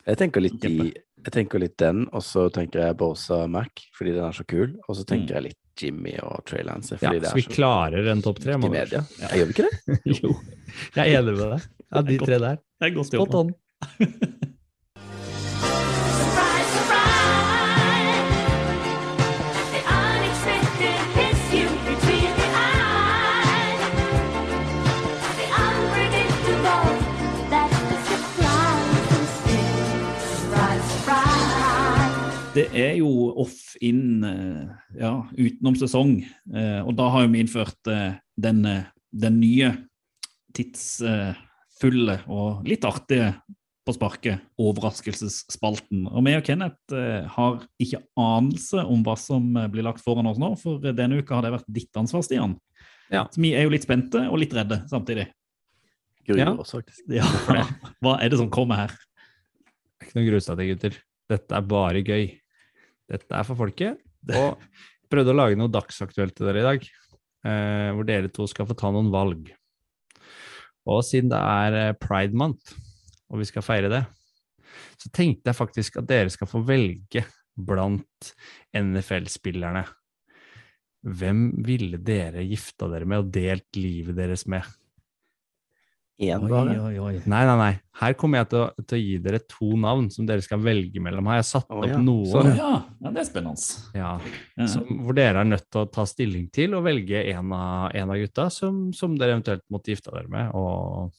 [0.06, 0.92] Jeg tenker litt, i,
[1.24, 4.74] jeg tenker litt den, og så tenker jeg Bosa Mac, fordi den er så kul.
[4.88, 5.34] Og så tenker Mm.
[5.34, 8.52] jeg litt Jimmy og Trey Lance, Ja, så vi så klarer en topp tre.
[8.52, 9.06] i Ja, vi.
[9.20, 10.00] Jeg gjør vi ikke det?
[10.22, 10.34] Jo,
[10.96, 11.68] jeg er enig med deg.
[11.94, 12.56] Ja, de tre der.
[12.80, 13.54] Det er godt Spot on.
[32.74, 33.08] er jo
[33.42, 34.68] off in eh,
[35.00, 36.16] ja, utenom sesong,
[36.54, 38.62] eh, og da har jo vi innført eh, den,
[39.12, 39.72] den nye
[40.56, 43.32] tidsfulle og litt artige
[43.82, 46.04] på sparket, overraskelsesspalten.
[46.06, 46.94] Og vi og Kenneth
[47.34, 51.46] har ikke anelse om hva som blir lagt foran oss nå, for denne uka har
[51.48, 52.54] det vært ditt ansvar, Stian.
[53.10, 53.24] Ja.
[53.32, 55.26] Så vi er jo litt spente og litt redde samtidig.
[56.28, 56.52] Gruer Ja.
[56.54, 57.02] oss, faktisk.
[57.10, 57.26] Ja,
[58.04, 58.94] Hva er det som kommer her?
[59.98, 61.00] Det er ikke noe til, gutter.
[61.32, 62.24] Dette er bare gøy.
[63.12, 64.00] Dette er for folket.
[64.32, 64.62] Og
[65.12, 66.86] prøvde å lage noe dagsaktuelt til dere i dag,
[67.44, 69.50] eh, hvor dere to skal få ta noen valg.
[70.88, 72.74] Og siden det er eh, Pride Month,
[73.30, 74.02] og vi skal feire det,
[75.00, 78.32] så tenkte jeg faktisk at dere skal få velge blant
[78.78, 79.84] NFL-spillerne.
[81.02, 84.64] Hvem ville dere gifta dere med og delt livet deres med?
[86.22, 86.74] Én bare.
[86.86, 87.14] oi, oi.
[87.26, 87.72] Nei, nei, nei.
[88.02, 91.00] Her kommer jeg til å, til å gi dere to navn som dere skal velge
[91.02, 91.26] mellom.
[91.32, 91.98] Har jeg satt Å, opp ja.
[92.02, 92.70] noen Sånn, Ja,
[93.02, 93.80] ja, det er spennende.
[93.98, 94.12] ja,
[94.58, 94.68] Ja.
[94.70, 98.14] som, hvor dere er nødt til å ta stilling til og velge en av, en
[98.14, 100.54] av gutta som, som dere eventuelt måtte gifte dere med.
[100.54, 101.10] og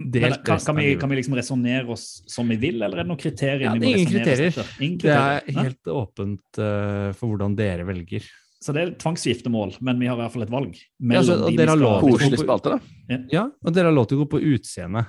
[0.00, 3.04] Men delt kan, kan, vi, kan vi liksom resonnere oss som vi vil, eller er
[3.04, 3.68] det noen kriterier?
[3.68, 4.64] Ja, det er ingen kriterier.
[4.80, 5.44] ingen kriterier.
[5.46, 8.24] Det er helt åpent uh, for hvordan dere velger.
[8.64, 10.78] Så det er tvangsgiftemål, men vi har i hvert fall et valg.
[11.04, 13.18] Ja, så- og de dere har lov til å Koselig spalte, da.
[13.30, 15.02] Ja, og dere har lov til å gå på utseende.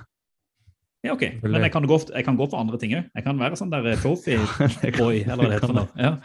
[1.06, 1.22] Ja, ok.
[1.42, 3.08] Men jeg kan, gå, jeg kan gå for andre ting òg.
[3.14, 4.36] Jeg kan være sånn der trophy
[4.98, 5.88] boy, eller hva det heter for.
[5.96, 6.16] Ja,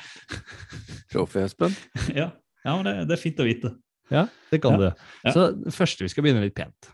[1.12, 1.76] Trophy Espen.
[2.20, 2.32] ja.
[2.66, 3.76] ja men det, det er fint å vite.
[4.12, 4.90] Ja, det kan Ja.
[4.90, 5.32] du.
[5.32, 6.92] Så det første, vi skal begynne litt pent.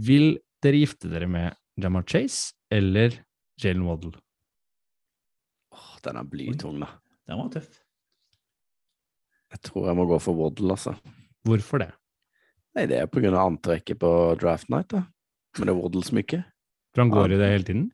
[0.00, 3.20] Vil dere gifte dere med Jamar Chase eller
[3.62, 4.16] Jalen Waddle?
[5.74, 6.88] Åh, den er blytung, da.
[7.28, 7.83] Den var tøff.
[9.64, 10.94] Tror jeg må gå for Waddle, altså.
[11.48, 11.90] Hvorfor det?
[12.76, 14.10] Nei, det er på grunn av antrekket på
[14.40, 15.04] draft night, da.
[15.58, 16.40] Men det er Waddle-smykke.
[16.94, 17.34] For han går Ja.
[17.36, 17.84] i det hele tiden?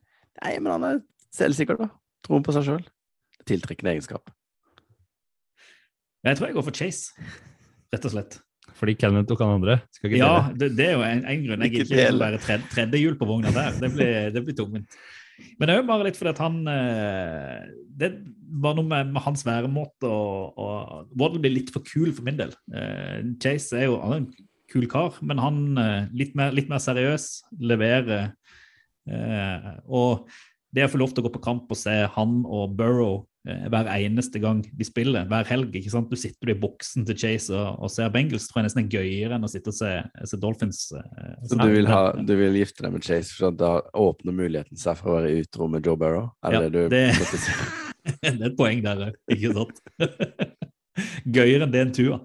[0.43, 1.01] Nei, men han er
[1.33, 1.89] selvsikker, da.
[2.25, 2.83] Tror på seg sjøl.
[3.45, 4.29] Tiltrekkende egenskap.
[6.25, 7.13] Jeg tror jeg går for Chase,
[7.93, 8.39] rett og slett.
[8.77, 9.79] Fordi Kenneth tok han andre?
[9.93, 10.57] Skal ikke Ja, dele.
[10.61, 11.63] det, det er jo en, en grunn.
[11.65, 12.17] Jeg Ikke gidder ikke dele.
[12.17, 13.71] å være tredje, tredje hjul på vogna der.
[13.81, 14.99] Det blir, det blir tungvint.
[15.57, 17.71] Men det er jo bare litt fordi at han eh,
[18.01, 18.11] Det
[18.61, 22.39] var noe med, med hans væremåte og, og Waddle blir litt for kul for min
[22.39, 22.53] del.
[22.75, 24.31] Eh, Chase er jo han er en
[24.71, 28.31] kul kar, men han eh, litt mer, litt mer seriøs, leverer.
[29.89, 30.29] og
[30.71, 33.87] det å få lov til å gå på kamp og se han og Burrow hver
[33.95, 36.11] eneste gang de spiller, hver helg ikke sant?
[36.11, 39.37] Du sitter i boksen til Chase og, og ser Bengals, tror jeg nesten er gøyere
[39.39, 39.89] enn å sitte og se,
[40.29, 40.83] se Dolphins.
[40.93, 44.77] eh, Så du vil, ha, du vil gifte deg med Chase, for da åpner muligheten
[44.77, 46.29] seg for å være utro med Joe Burrow?
[46.45, 47.11] Er Ja, det det du det-
[48.21, 49.81] det er et poeng der òg, ikke sant?
[51.35, 52.21] Gøyere enn det en Tua.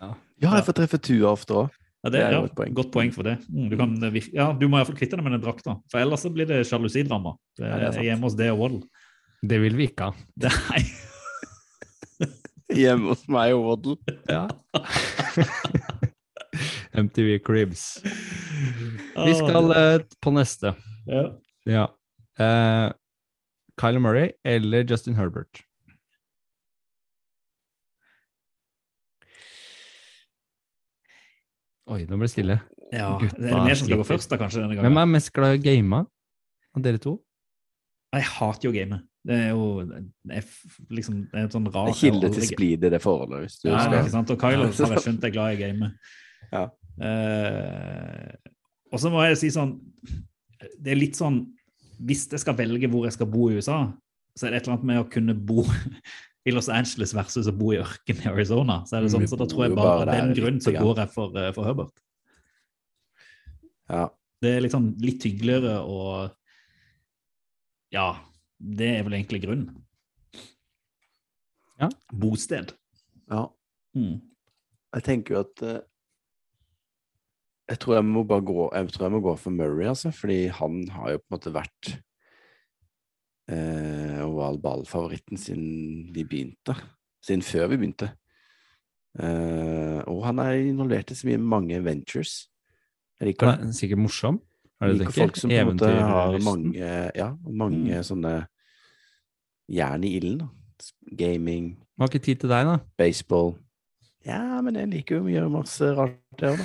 [0.00, 1.76] Ja, jeg får treffe Tua ofte òg.
[2.00, 2.72] Ja, det, Det er ja, et poeng.
[2.78, 3.34] Godt poeng for det.
[3.52, 6.22] Mm, du, kan, virke- ja, du må iallfall kvitte deg med den drakta, for ellers
[6.24, 7.34] så blir det sjalusidrama.
[7.60, 8.80] Det Ja, det hjemme hos det og Waddle.
[9.42, 10.12] Det vil vi ikke ha.
[10.44, 10.82] Nei.
[12.80, 13.96] Hjemme hos meg og Waddle.
[14.28, 14.44] Ja.
[17.00, 17.84] MTV Cribs.
[19.16, 20.74] Vi skal uh, på neste.
[21.08, 21.30] ja.
[21.68, 21.86] Ja.
[22.40, 22.92] Uh,
[23.80, 25.62] Kyler Murray eller Justin Herbert?
[31.90, 32.56] Oi, nå ble det stille.
[32.92, 33.10] ja.
[33.18, 35.56] Gutta Det er mer som skal gå først, da, kanskje, denne Hvem er mest glad
[35.56, 37.16] i å game av dere to?
[38.14, 39.09] Jeg hater jo gamet.
[39.26, 40.44] Det er jo det er
[40.96, 43.42] liksom det er et sånn er kilde til splid i det forholdet.
[43.44, 43.98] Hvis du Ja, skal.
[44.00, 44.30] ikke sant?
[44.32, 46.14] Og Kyler har jeg skjønt er glad i gamet.
[46.50, 46.62] Ja.
[47.00, 48.32] Uh,
[48.90, 49.76] og så må jeg si sånn
[50.82, 51.38] Det er litt sånn
[52.02, 53.84] Hvis jeg skal velge hvor jeg skal bo i USA,
[54.36, 55.64] så er det et eller annet med å kunne bo
[56.48, 58.78] i Los Angeles versus å bo i ørkenen i Arizona.
[58.88, 61.12] Så er det sånn, så da tror jeg bare av den grunn så går jeg
[61.12, 61.92] for, eh, for Herbert.
[63.92, 64.06] Ja.
[64.40, 66.32] Det er litt sånn litt hyggeligere og
[67.92, 68.14] Ja,
[68.60, 69.70] det er vel egentlig grunnen.
[71.80, 71.88] Ja.
[72.12, 72.74] Bosted.
[73.30, 73.46] ja.
[73.96, 74.20] Mm.
[74.94, 75.80] Jeg tenker jo at eh,
[77.70, 80.10] Jeg tror jeg må bare gå Jeg tror jeg må gå for Murray, altså.
[80.14, 81.90] Fordi han har jo på en måte vært
[83.50, 86.76] eh, oval ball-favoritten siden vi begynte.
[87.22, 88.12] Siden før vi begynte.
[89.18, 92.44] Eh, og han er involvert i så mye mange ventures.
[93.20, 93.34] Det.
[93.42, 94.40] Han er sikkert morsom.
[94.80, 98.04] Er det liker folk som på en måte har mange, ja, mange Mm.
[98.06, 98.34] sånne
[99.70, 100.38] jern i ilden.
[100.38, 100.48] da.
[101.16, 102.78] Gaming, har ikke tid til deg, da.
[102.96, 103.58] baseball.
[104.24, 106.64] Ja, men jeg liker jo å gjøre masse rart, det òg, da.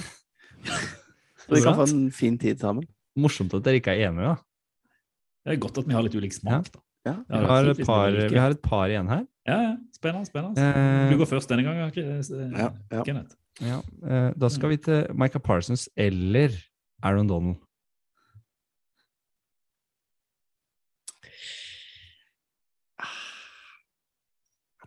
[1.45, 2.87] Så vi kan få en fin tid sammen.
[3.19, 4.35] Morsomt at dere ikke er enige, da.
[5.45, 6.79] Det er godt at vi har litt ulik smak, da.
[7.05, 7.13] Ja.
[7.29, 9.25] Ja, Vi har, et par, vi har et par igjen her.
[9.45, 9.73] Ja, ja.
[9.93, 10.25] Spennende.
[10.25, 10.57] spennende.
[10.57, 11.91] Eh, Du går først denne gangen,
[12.89, 13.03] ja.
[13.05, 13.35] Kenneth.
[13.61, 16.49] Ja, eh, da skal vi til Micah Parsons eller
[17.03, 17.55] Aaron Donald.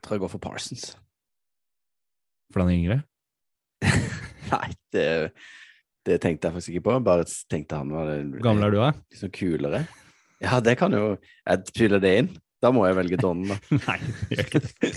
[0.09, 0.91] Tror jeg går for Parsons.
[2.53, 2.99] For er yngre.
[4.55, 5.07] Nei, det,
[6.09, 6.99] det tenkte jeg faktisk ikke på.
[7.05, 8.93] Bare tenkte han var Hvor gammel er du, da?
[9.13, 9.85] liksom kulere.
[10.41, 12.31] Ja, det kan jo Jeg fyller det inn.
[12.63, 13.59] Da må jeg velge Don, da.
[13.87, 13.99] Nei,
[14.33, 14.93] gjør ikke det.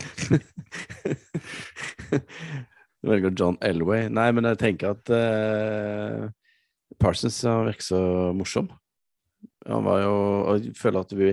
[3.01, 4.07] Du velger John Elway.
[4.09, 6.30] Nei, men jeg tenker at uh,
[7.01, 8.01] Parsons virker så
[8.38, 8.72] morsom.
[9.70, 10.14] Han var jo
[10.49, 11.28] Og jeg føler at vi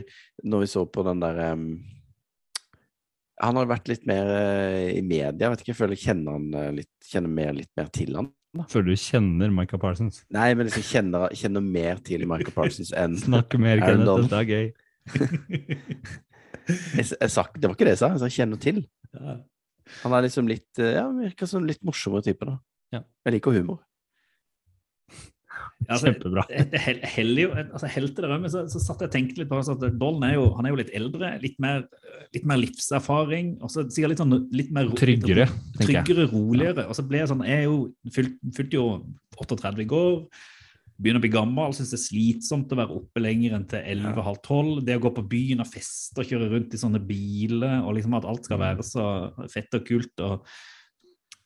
[0.44, 1.62] Når vi så på den der em,
[3.44, 5.50] Han har vært litt mer eh, i media.
[5.52, 8.26] Vet ikke, jeg føler jeg kjenner han eh, litt Kjenner mer, litt mer til han.
[8.68, 10.22] Føler du kjenner Michael Parsons?
[10.34, 14.26] Nei, men liksom kjenner, kjenner mer til Michael Parsons enn Snakker mer, Kenneth.
[14.26, 14.66] Dette er gøy.
[16.68, 18.82] Jeg, jeg sa, det var ikke det jeg sa, jeg sa kjenner til.
[19.16, 19.38] Ja.
[20.02, 22.58] Han er liksom litt eh, Ja, virker som litt morsommere type, da.
[22.92, 23.00] Ja.
[23.24, 23.78] Jeg liker humor.
[25.86, 26.42] Altså, Kjempebra.
[26.50, 29.60] Hel, hel- altså, helt til det rømme, så, så satt jeg og tenkte litt på
[29.60, 31.84] altså, at Bollen er jo, han er jo litt eldre, litt mer,
[32.34, 35.46] litt mer livserfaring, og så sikkert litt sånn litt mer Tryggere.
[35.78, 36.88] Tryggere, roligere.
[36.90, 37.78] Og så ble jeg sånn, jeg er jo
[38.14, 38.86] fylt, fylte jo
[39.38, 40.16] 38 i går,
[40.98, 44.40] begynner å bli gammel, synes det er slitsomt å være oppe lenger enn til 11-halv
[44.42, 44.80] 12.
[44.88, 48.18] Det å gå på byen og feste og kjøre rundt i sånne biler, og liksom
[48.18, 49.06] at alt skal være så
[49.52, 50.26] fett og kult.
[50.26, 50.42] og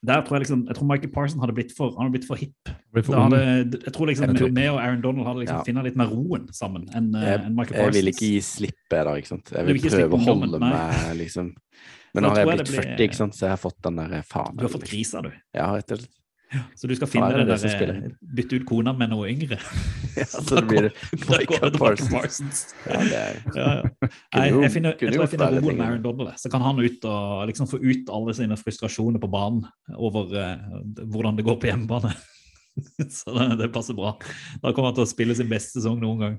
[0.04, 2.40] der tror jeg liksom, jeg tror Michael Parson hadde blitt for, han hadde blitt for
[2.40, 2.70] hipp.
[2.92, 3.42] Blitt for hadde,
[3.86, 5.64] jeg tror liksom meg og Aaron Donald hadde liksom Ja.
[5.68, 9.14] funnet litt mer roen sammen enn eh, enn Michael jeg vil ikke gi slipp, da,
[9.14, 9.52] ikke sant.
[9.54, 11.52] Jeg vil vil prøve å holde meg, liksom.
[12.14, 13.96] Men nå har jeg jeg blitt blir- 40, ikke sant, så jeg har fått den
[14.02, 14.56] der faen.
[14.58, 15.30] Du har fått krisa, du.
[15.56, 16.18] Ja, rett og slett.
[16.76, 19.28] Så du skal finne det er det det der, eh, bytte ut kona med noe
[19.32, 19.58] yngre.
[20.12, 22.10] Ja, så det blir til Parsons.
[22.12, 22.58] Parsons.
[22.84, 24.08] Ja, det er Ja, ja.
[24.36, 26.34] Nei, jeg, finner, jeg tror jeg finner roen med Aaron Donald.
[26.36, 29.64] Så kan han ut og liksom få ut alle sine frustrasjoner på banen
[29.96, 30.82] over uh,
[31.14, 32.12] hvordan det går på hjemmebane.
[33.08, 34.12] Så det, det passer bra.
[34.60, 36.36] Da kommer han til å spille sin beste sesong noen gang.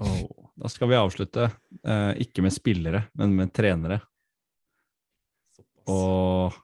[0.00, 1.50] Oh, Da skal vi avslutte,
[1.84, 4.00] uh, ikke med spillere, men med trenere.
[5.90, 6.56] Og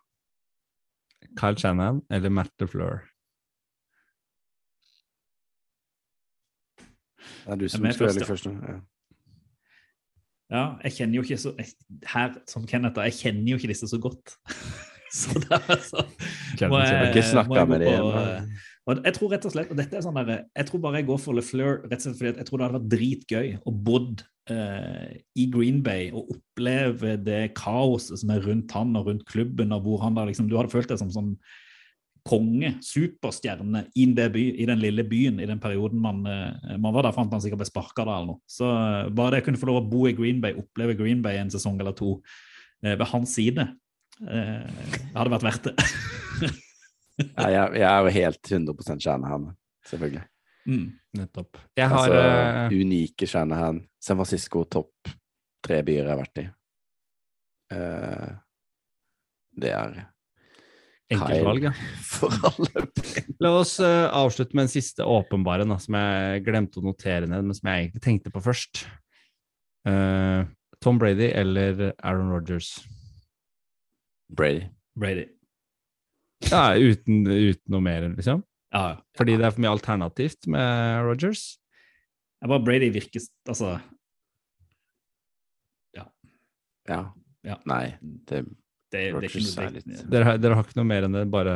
[1.36, 3.04] Kyle Shannon eller Matt LeFleur.
[7.46, 8.52] Det er du Er som skal først, først nå.
[8.66, 8.78] Ja.
[10.50, 11.66] Ja, jeg kjenner jo ikke så jeg,
[12.06, 14.36] Her, som Kenneth, jeg kjenner jo ikke disse så godt.
[15.16, 16.02] Så det er så
[16.70, 17.12] må jeg-
[17.48, 20.18] må jeg gå på, eh, og jeg tror rett og slett, og dette er sånn
[20.20, 22.66] der, jeg tror bare jeg går for LeFleur rett og slett fordi jeg tror det
[22.66, 28.44] hadde vært dritgøy å bodd eh, i Green Bay og oppleve det kaoset som er
[28.46, 31.10] rundt han og rundt klubben, og hvor han da liksom, du hadde følt deg som
[31.10, 31.32] sånn
[32.26, 37.06] konge, superstjerne i, by, i den lille byen i den perioden man, eh, man var
[37.06, 38.40] der, fant han sikkert ble sparka da eller noe.
[38.50, 41.22] Så eh, bare det jeg kunne få lov å bo i Green Bay, oppleve Green
[41.22, 42.16] Bay en sesong eller to
[42.82, 43.68] eh, ved hans side,
[44.24, 44.86] eh,
[45.16, 45.76] hadde vært verdt det.
[47.16, 49.44] Ja, jeg, jeg er jo helt 100% Shanahan,
[49.88, 50.20] selvfølgelig.
[50.68, 50.82] mm.
[51.16, 51.56] Nettopp.
[51.80, 52.74] Jeg har Altså, uh...
[52.76, 53.78] unike Shanahan.
[54.04, 55.08] San Francisco, topp
[55.64, 56.44] tre byer jeg har vært i.
[57.72, 58.34] Uh,
[59.56, 59.96] det er
[61.16, 61.72] enkeltvalg, ja.
[62.12, 62.84] for alle.
[63.40, 67.48] La oss uh, avslutte med en siste åpenbare, da, som jeg glemte å notere ned,
[67.48, 68.84] men som jeg egentlig tenkte på først.
[69.86, 70.44] Eh,
[70.82, 72.74] Tom Brady eller Aaron Rodgers?
[74.30, 74.66] Brady.
[74.98, 75.26] Brady.
[76.50, 78.42] Ja, uten, uten noe mer, liksom.
[78.74, 78.96] Ja, ja.
[79.16, 81.44] Fordi det er for mye alternativt med Rodgers.
[82.42, 83.76] Jeg bare Brady virker altså
[85.96, 86.04] Ja.
[87.46, 87.56] Ja.
[87.66, 87.96] Nei,
[88.28, 88.52] det det,
[88.90, 91.24] det er ikke noe er litt- Dere, har- dere har ikke noe mer enn det,
[91.30, 91.54] bare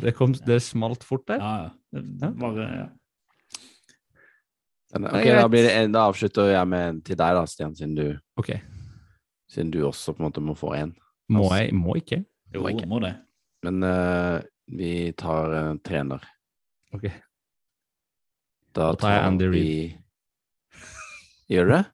[0.00, 1.38] Det, kom, det smalt fort der.
[1.38, 2.30] Ja, ja.
[2.32, 2.86] Bare, ja.
[4.94, 7.44] den, Det er da, blir det, en- da avslutter jeg med en til deg, da,
[7.44, 8.60] Stian, siden du, okay.
[9.50, 10.94] siden du også på en måte må få en.
[11.32, 11.72] Må jeg?
[11.74, 12.20] Må ikke?
[12.54, 12.86] Jo, Må ikke.
[12.90, 13.14] må det.
[13.66, 14.38] Men uh,
[14.78, 16.22] vi tar uh, trener.
[16.94, 17.08] Ok.
[18.76, 19.64] Da Da tar jeg Andy vi
[21.52, 21.84] Gjør du det?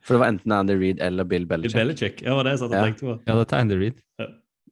[0.00, 1.76] For det var enten Andy Reid eller Bill Belichick.
[1.76, 2.22] Bill Belichick.
[2.24, 2.84] Ja, det var det jeg satt og Ja.
[2.88, 3.14] tenkte på.
[3.28, 3.98] Ja, da tar jeg Andy Reid.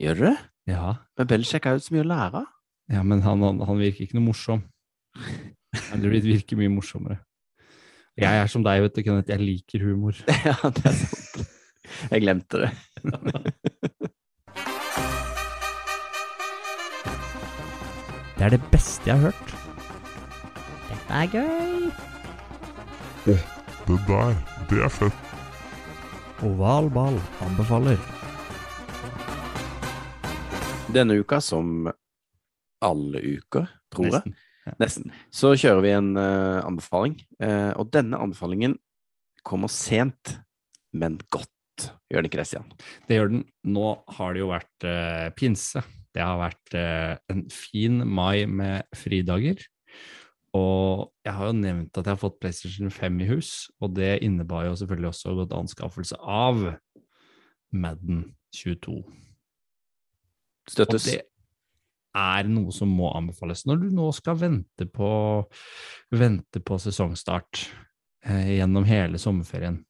[0.00, 0.36] Gjør du det?
[0.72, 0.94] Ja.
[1.18, 2.46] Men Belichick er jo så mye å lære av.
[2.88, 4.62] ja, men han, han, han virker ikke noe morsom.
[5.92, 7.18] Andy Reid virker mye morsommere.
[8.18, 9.30] Jeg er som deg, vet du, Kenneth.
[9.30, 10.16] Jeg liker humor.
[10.48, 11.44] ja, det er sant.
[12.10, 12.70] Jeg glemte det.
[18.38, 19.48] Det er det beste jeg har hørt.
[20.86, 21.88] Dette er gøy.
[23.26, 23.34] Det
[24.06, 24.36] der,
[24.70, 25.32] det er fett.
[26.46, 27.98] Oval ball anbefaler.
[30.94, 31.90] Denne uka, som
[32.78, 34.36] alle uker, tror jeg,
[34.78, 37.18] nesten, så kjører vi en uh, anbefaling.
[37.42, 38.78] Uh, og denne anbefalingen
[39.42, 40.38] kommer sent,
[40.94, 41.50] men godt.
[42.06, 42.70] Gjør den ikke det, Stian?
[43.10, 43.46] Det gjør den.
[43.66, 45.82] Nå har det jo vært uh, pinse.
[46.16, 49.60] Det har vært eh, en fin mai med fridager.
[50.56, 53.50] Og jeg har jo nevnt at jeg har fått PlayStation 5 i hus,
[53.84, 56.62] og det innebar jo selvfølgelig også godt anskaffelse av
[57.70, 58.22] Madden
[58.56, 59.02] 22.
[60.78, 61.18] Og det
[62.18, 65.10] er noe som må anbefales når du nå skal vente på,
[66.16, 67.66] vente på sesongstart
[68.24, 69.82] eh, gjennom hele sommerferien.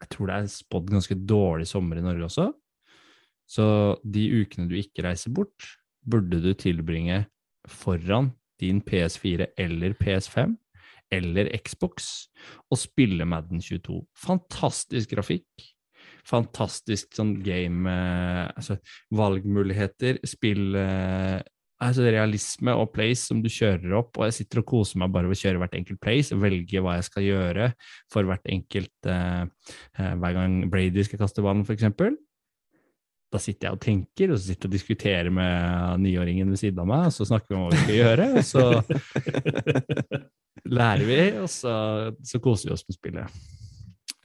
[0.00, 2.48] Jeg tror det er spådd ganske dårlig sommer i Norge også.
[3.50, 3.66] Så
[4.06, 5.66] de ukene du ikke reiser bort,
[6.06, 7.24] burde du tilbringe
[7.68, 8.30] foran
[8.60, 10.54] din PS4 eller PS5
[11.10, 12.28] eller Xbox
[12.70, 14.04] og spille Madden 22.
[14.14, 15.70] Fantastisk grafikk.
[16.28, 18.76] Fantastisk sånn game eh, Altså
[19.16, 21.40] valgmuligheter, spill eh,
[21.80, 25.30] er realisme og place som du kjører opp, og jeg sitter og koser meg bare
[25.30, 27.70] ved å kjøre hvert enkelt place velge hva jeg skal gjøre
[28.12, 29.46] for hvert enkelt eh,
[29.96, 31.88] eh, Hver gang Brady skal kaste ballen, f.eks.
[33.30, 36.80] Da sitter jeg og tenker, og så sitter jeg og diskuterer med niåringen ved siden
[36.82, 38.64] av meg, og så snakker vi om hva vi skal gjøre, og så
[40.80, 41.74] lærer vi, og så,
[42.26, 43.40] så koser vi oss med spillet.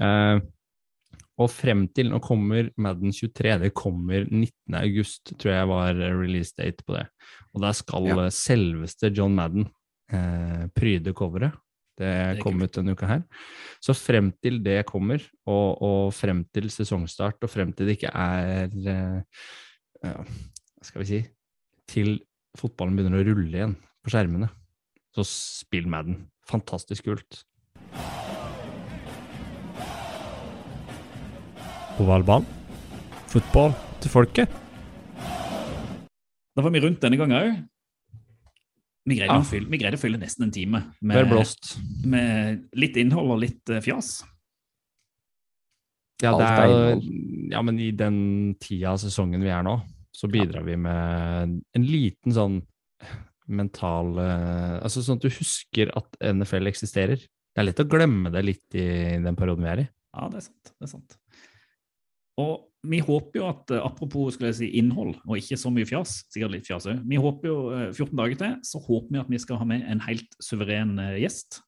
[0.02, 0.42] Uh,
[1.36, 4.78] og frem til nå kommer Madden 23, det kommer 19.
[4.80, 7.06] august, tror jeg var release date på det.
[7.54, 8.30] Og der skal Ja.
[8.32, 9.68] selveste John Madden
[10.14, 11.54] uh, pryde coveret.
[11.96, 13.24] Det er kom ut denne uka her.
[13.84, 18.12] Så frem til det kommer, og, og frem til sesongstart, og frem til det ikke
[18.12, 19.48] er eh,
[20.04, 21.22] ja, Hva skal vi si
[21.90, 22.18] Til
[22.60, 24.48] fotballen begynner å rulle igjen på skjermene,
[25.16, 26.26] så spill Madden.
[26.46, 27.42] Fantastisk kult.
[32.00, 32.48] Ovalbanen.
[33.32, 33.74] Fotball
[34.04, 34.52] til folket.
[36.56, 37.56] Da var vi rundt denne gangen òg.
[39.06, 39.42] Vi, greide Ja.
[39.42, 41.30] å fylle- vi greide å fylle nesten en time med,
[42.06, 44.24] med litt innhold og litt uh, fjas.
[46.24, 47.02] Ja, det er,
[47.52, 49.76] ja, men i den tida av sesongen vi er nå,
[50.16, 52.62] så bidrar vi med en liten sånn
[53.52, 57.20] mental uh, Altså sånn at du husker at NFL eksisterer.
[57.20, 58.88] Det er lett å glemme det litt i
[59.22, 59.88] den perioden vi er i.
[60.16, 60.72] Ja, det er sant.
[60.72, 61.18] det er sant.
[62.42, 62.56] Og
[62.90, 66.18] vi håper jo at, eh, apropos skulle jeg si innhold, og ikke så mye fjas,
[66.34, 69.32] sikkert litt fjas òg, vi håper jo eh, 14 dager til, så håper vi at
[69.32, 71.62] vi skal ha med en helt suveren eh, gjest.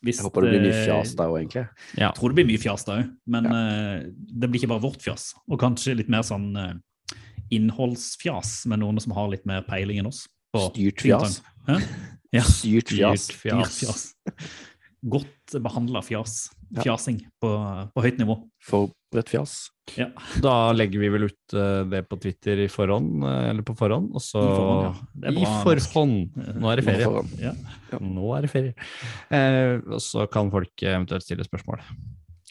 [0.00, 1.66] Hvis, Jeg håper det blir mye eh, fjas da òg, egentlig.
[1.98, 2.06] Ja.
[2.06, 5.04] Jeg tror det blir mye fjas da òg, men eh, det blir ikke bare vårt
[5.04, 5.26] fjas.
[5.50, 6.72] Og kanskje litt mer sånn uh,
[7.52, 10.24] innholdsfjas med noen som har litt mer peiling enn oss.
[10.54, 11.40] på Styrt fjas.
[12.30, 12.44] Ja.
[12.46, 13.24] Styrt fjas.
[13.26, 13.78] Dyrt fjas.
[13.82, 14.02] fjas.
[15.02, 16.44] Godt behandla fjas.
[16.70, 16.84] Ja.
[16.84, 17.50] Fjasing på,
[17.90, 18.36] på høyt nivå.
[19.10, 19.54] Forberedt fjas.
[19.98, 20.06] Ja.
[20.38, 24.12] Da legger vi vel ut eh, det på Twitter i forhånd, eh, eller på forhånd,
[24.14, 25.08] og så I forhånd, ja.
[25.14, 26.38] Det er I forhånd!
[26.62, 27.24] Nå er det ferie.
[27.42, 27.54] Ja.
[27.98, 28.86] Nå er det ferie.
[29.34, 31.82] Eh, og så kan folk eventuelt stille spørsmål.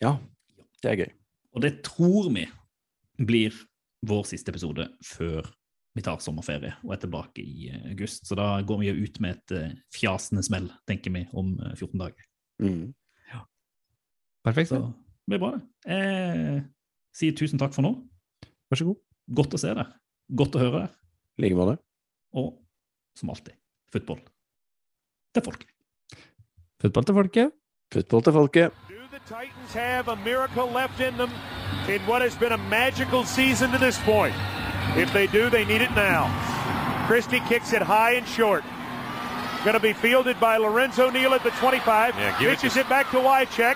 [0.01, 0.17] Ja,
[0.83, 1.15] det er gøy.
[1.55, 2.43] Og det tror vi
[3.23, 3.55] blir
[4.07, 5.47] vår siste episode før
[5.95, 8.27] vi tar sommerferie og er tilbake i eh, august.
[8.27, 11.95] Så da går vi jo ut med et fjasende smell, tenker vi, om eh, 14
[12.03, 12.33] dager.
[12.59, 12.89] Mm.
[14.43, 14.71] Perfekt.
[14.71, 14.89] Så
[15.29, 15.63] det blir bra, det.
[15.93, 16.63] Jeg
[17.19, 17.91] sier tusen takk for nå.
[18.71, 18.99] Vær så god.
[19.37, 19.91] Godt å se deg.
[20.41, 20.95] Godt å høre deg.
[21.39, 21.77] I like måte.
[22.37, 22.55] Og
[23.17, 23.53] som alltid,
[23.93, 24.19] football
[25.35, 25.69] til folket.
[26.81, 27.51] Football til folket.
[27.93, 28.73] Football til folket.
[28.89, 31.29] Do the Titans have a miracle left in them
[31.89, 34.33] in what has been a magical season to this point?
[34.97, 36.29] If they do, they need it now.
[37.07, 38.63] Christie kicks it high and short.
[39.65, 42.15] Going to be fielded by Lorenzo Neal at the 25.
[42.15, 43.75] Yeah, give it Pitches to- it, back to Wycheck.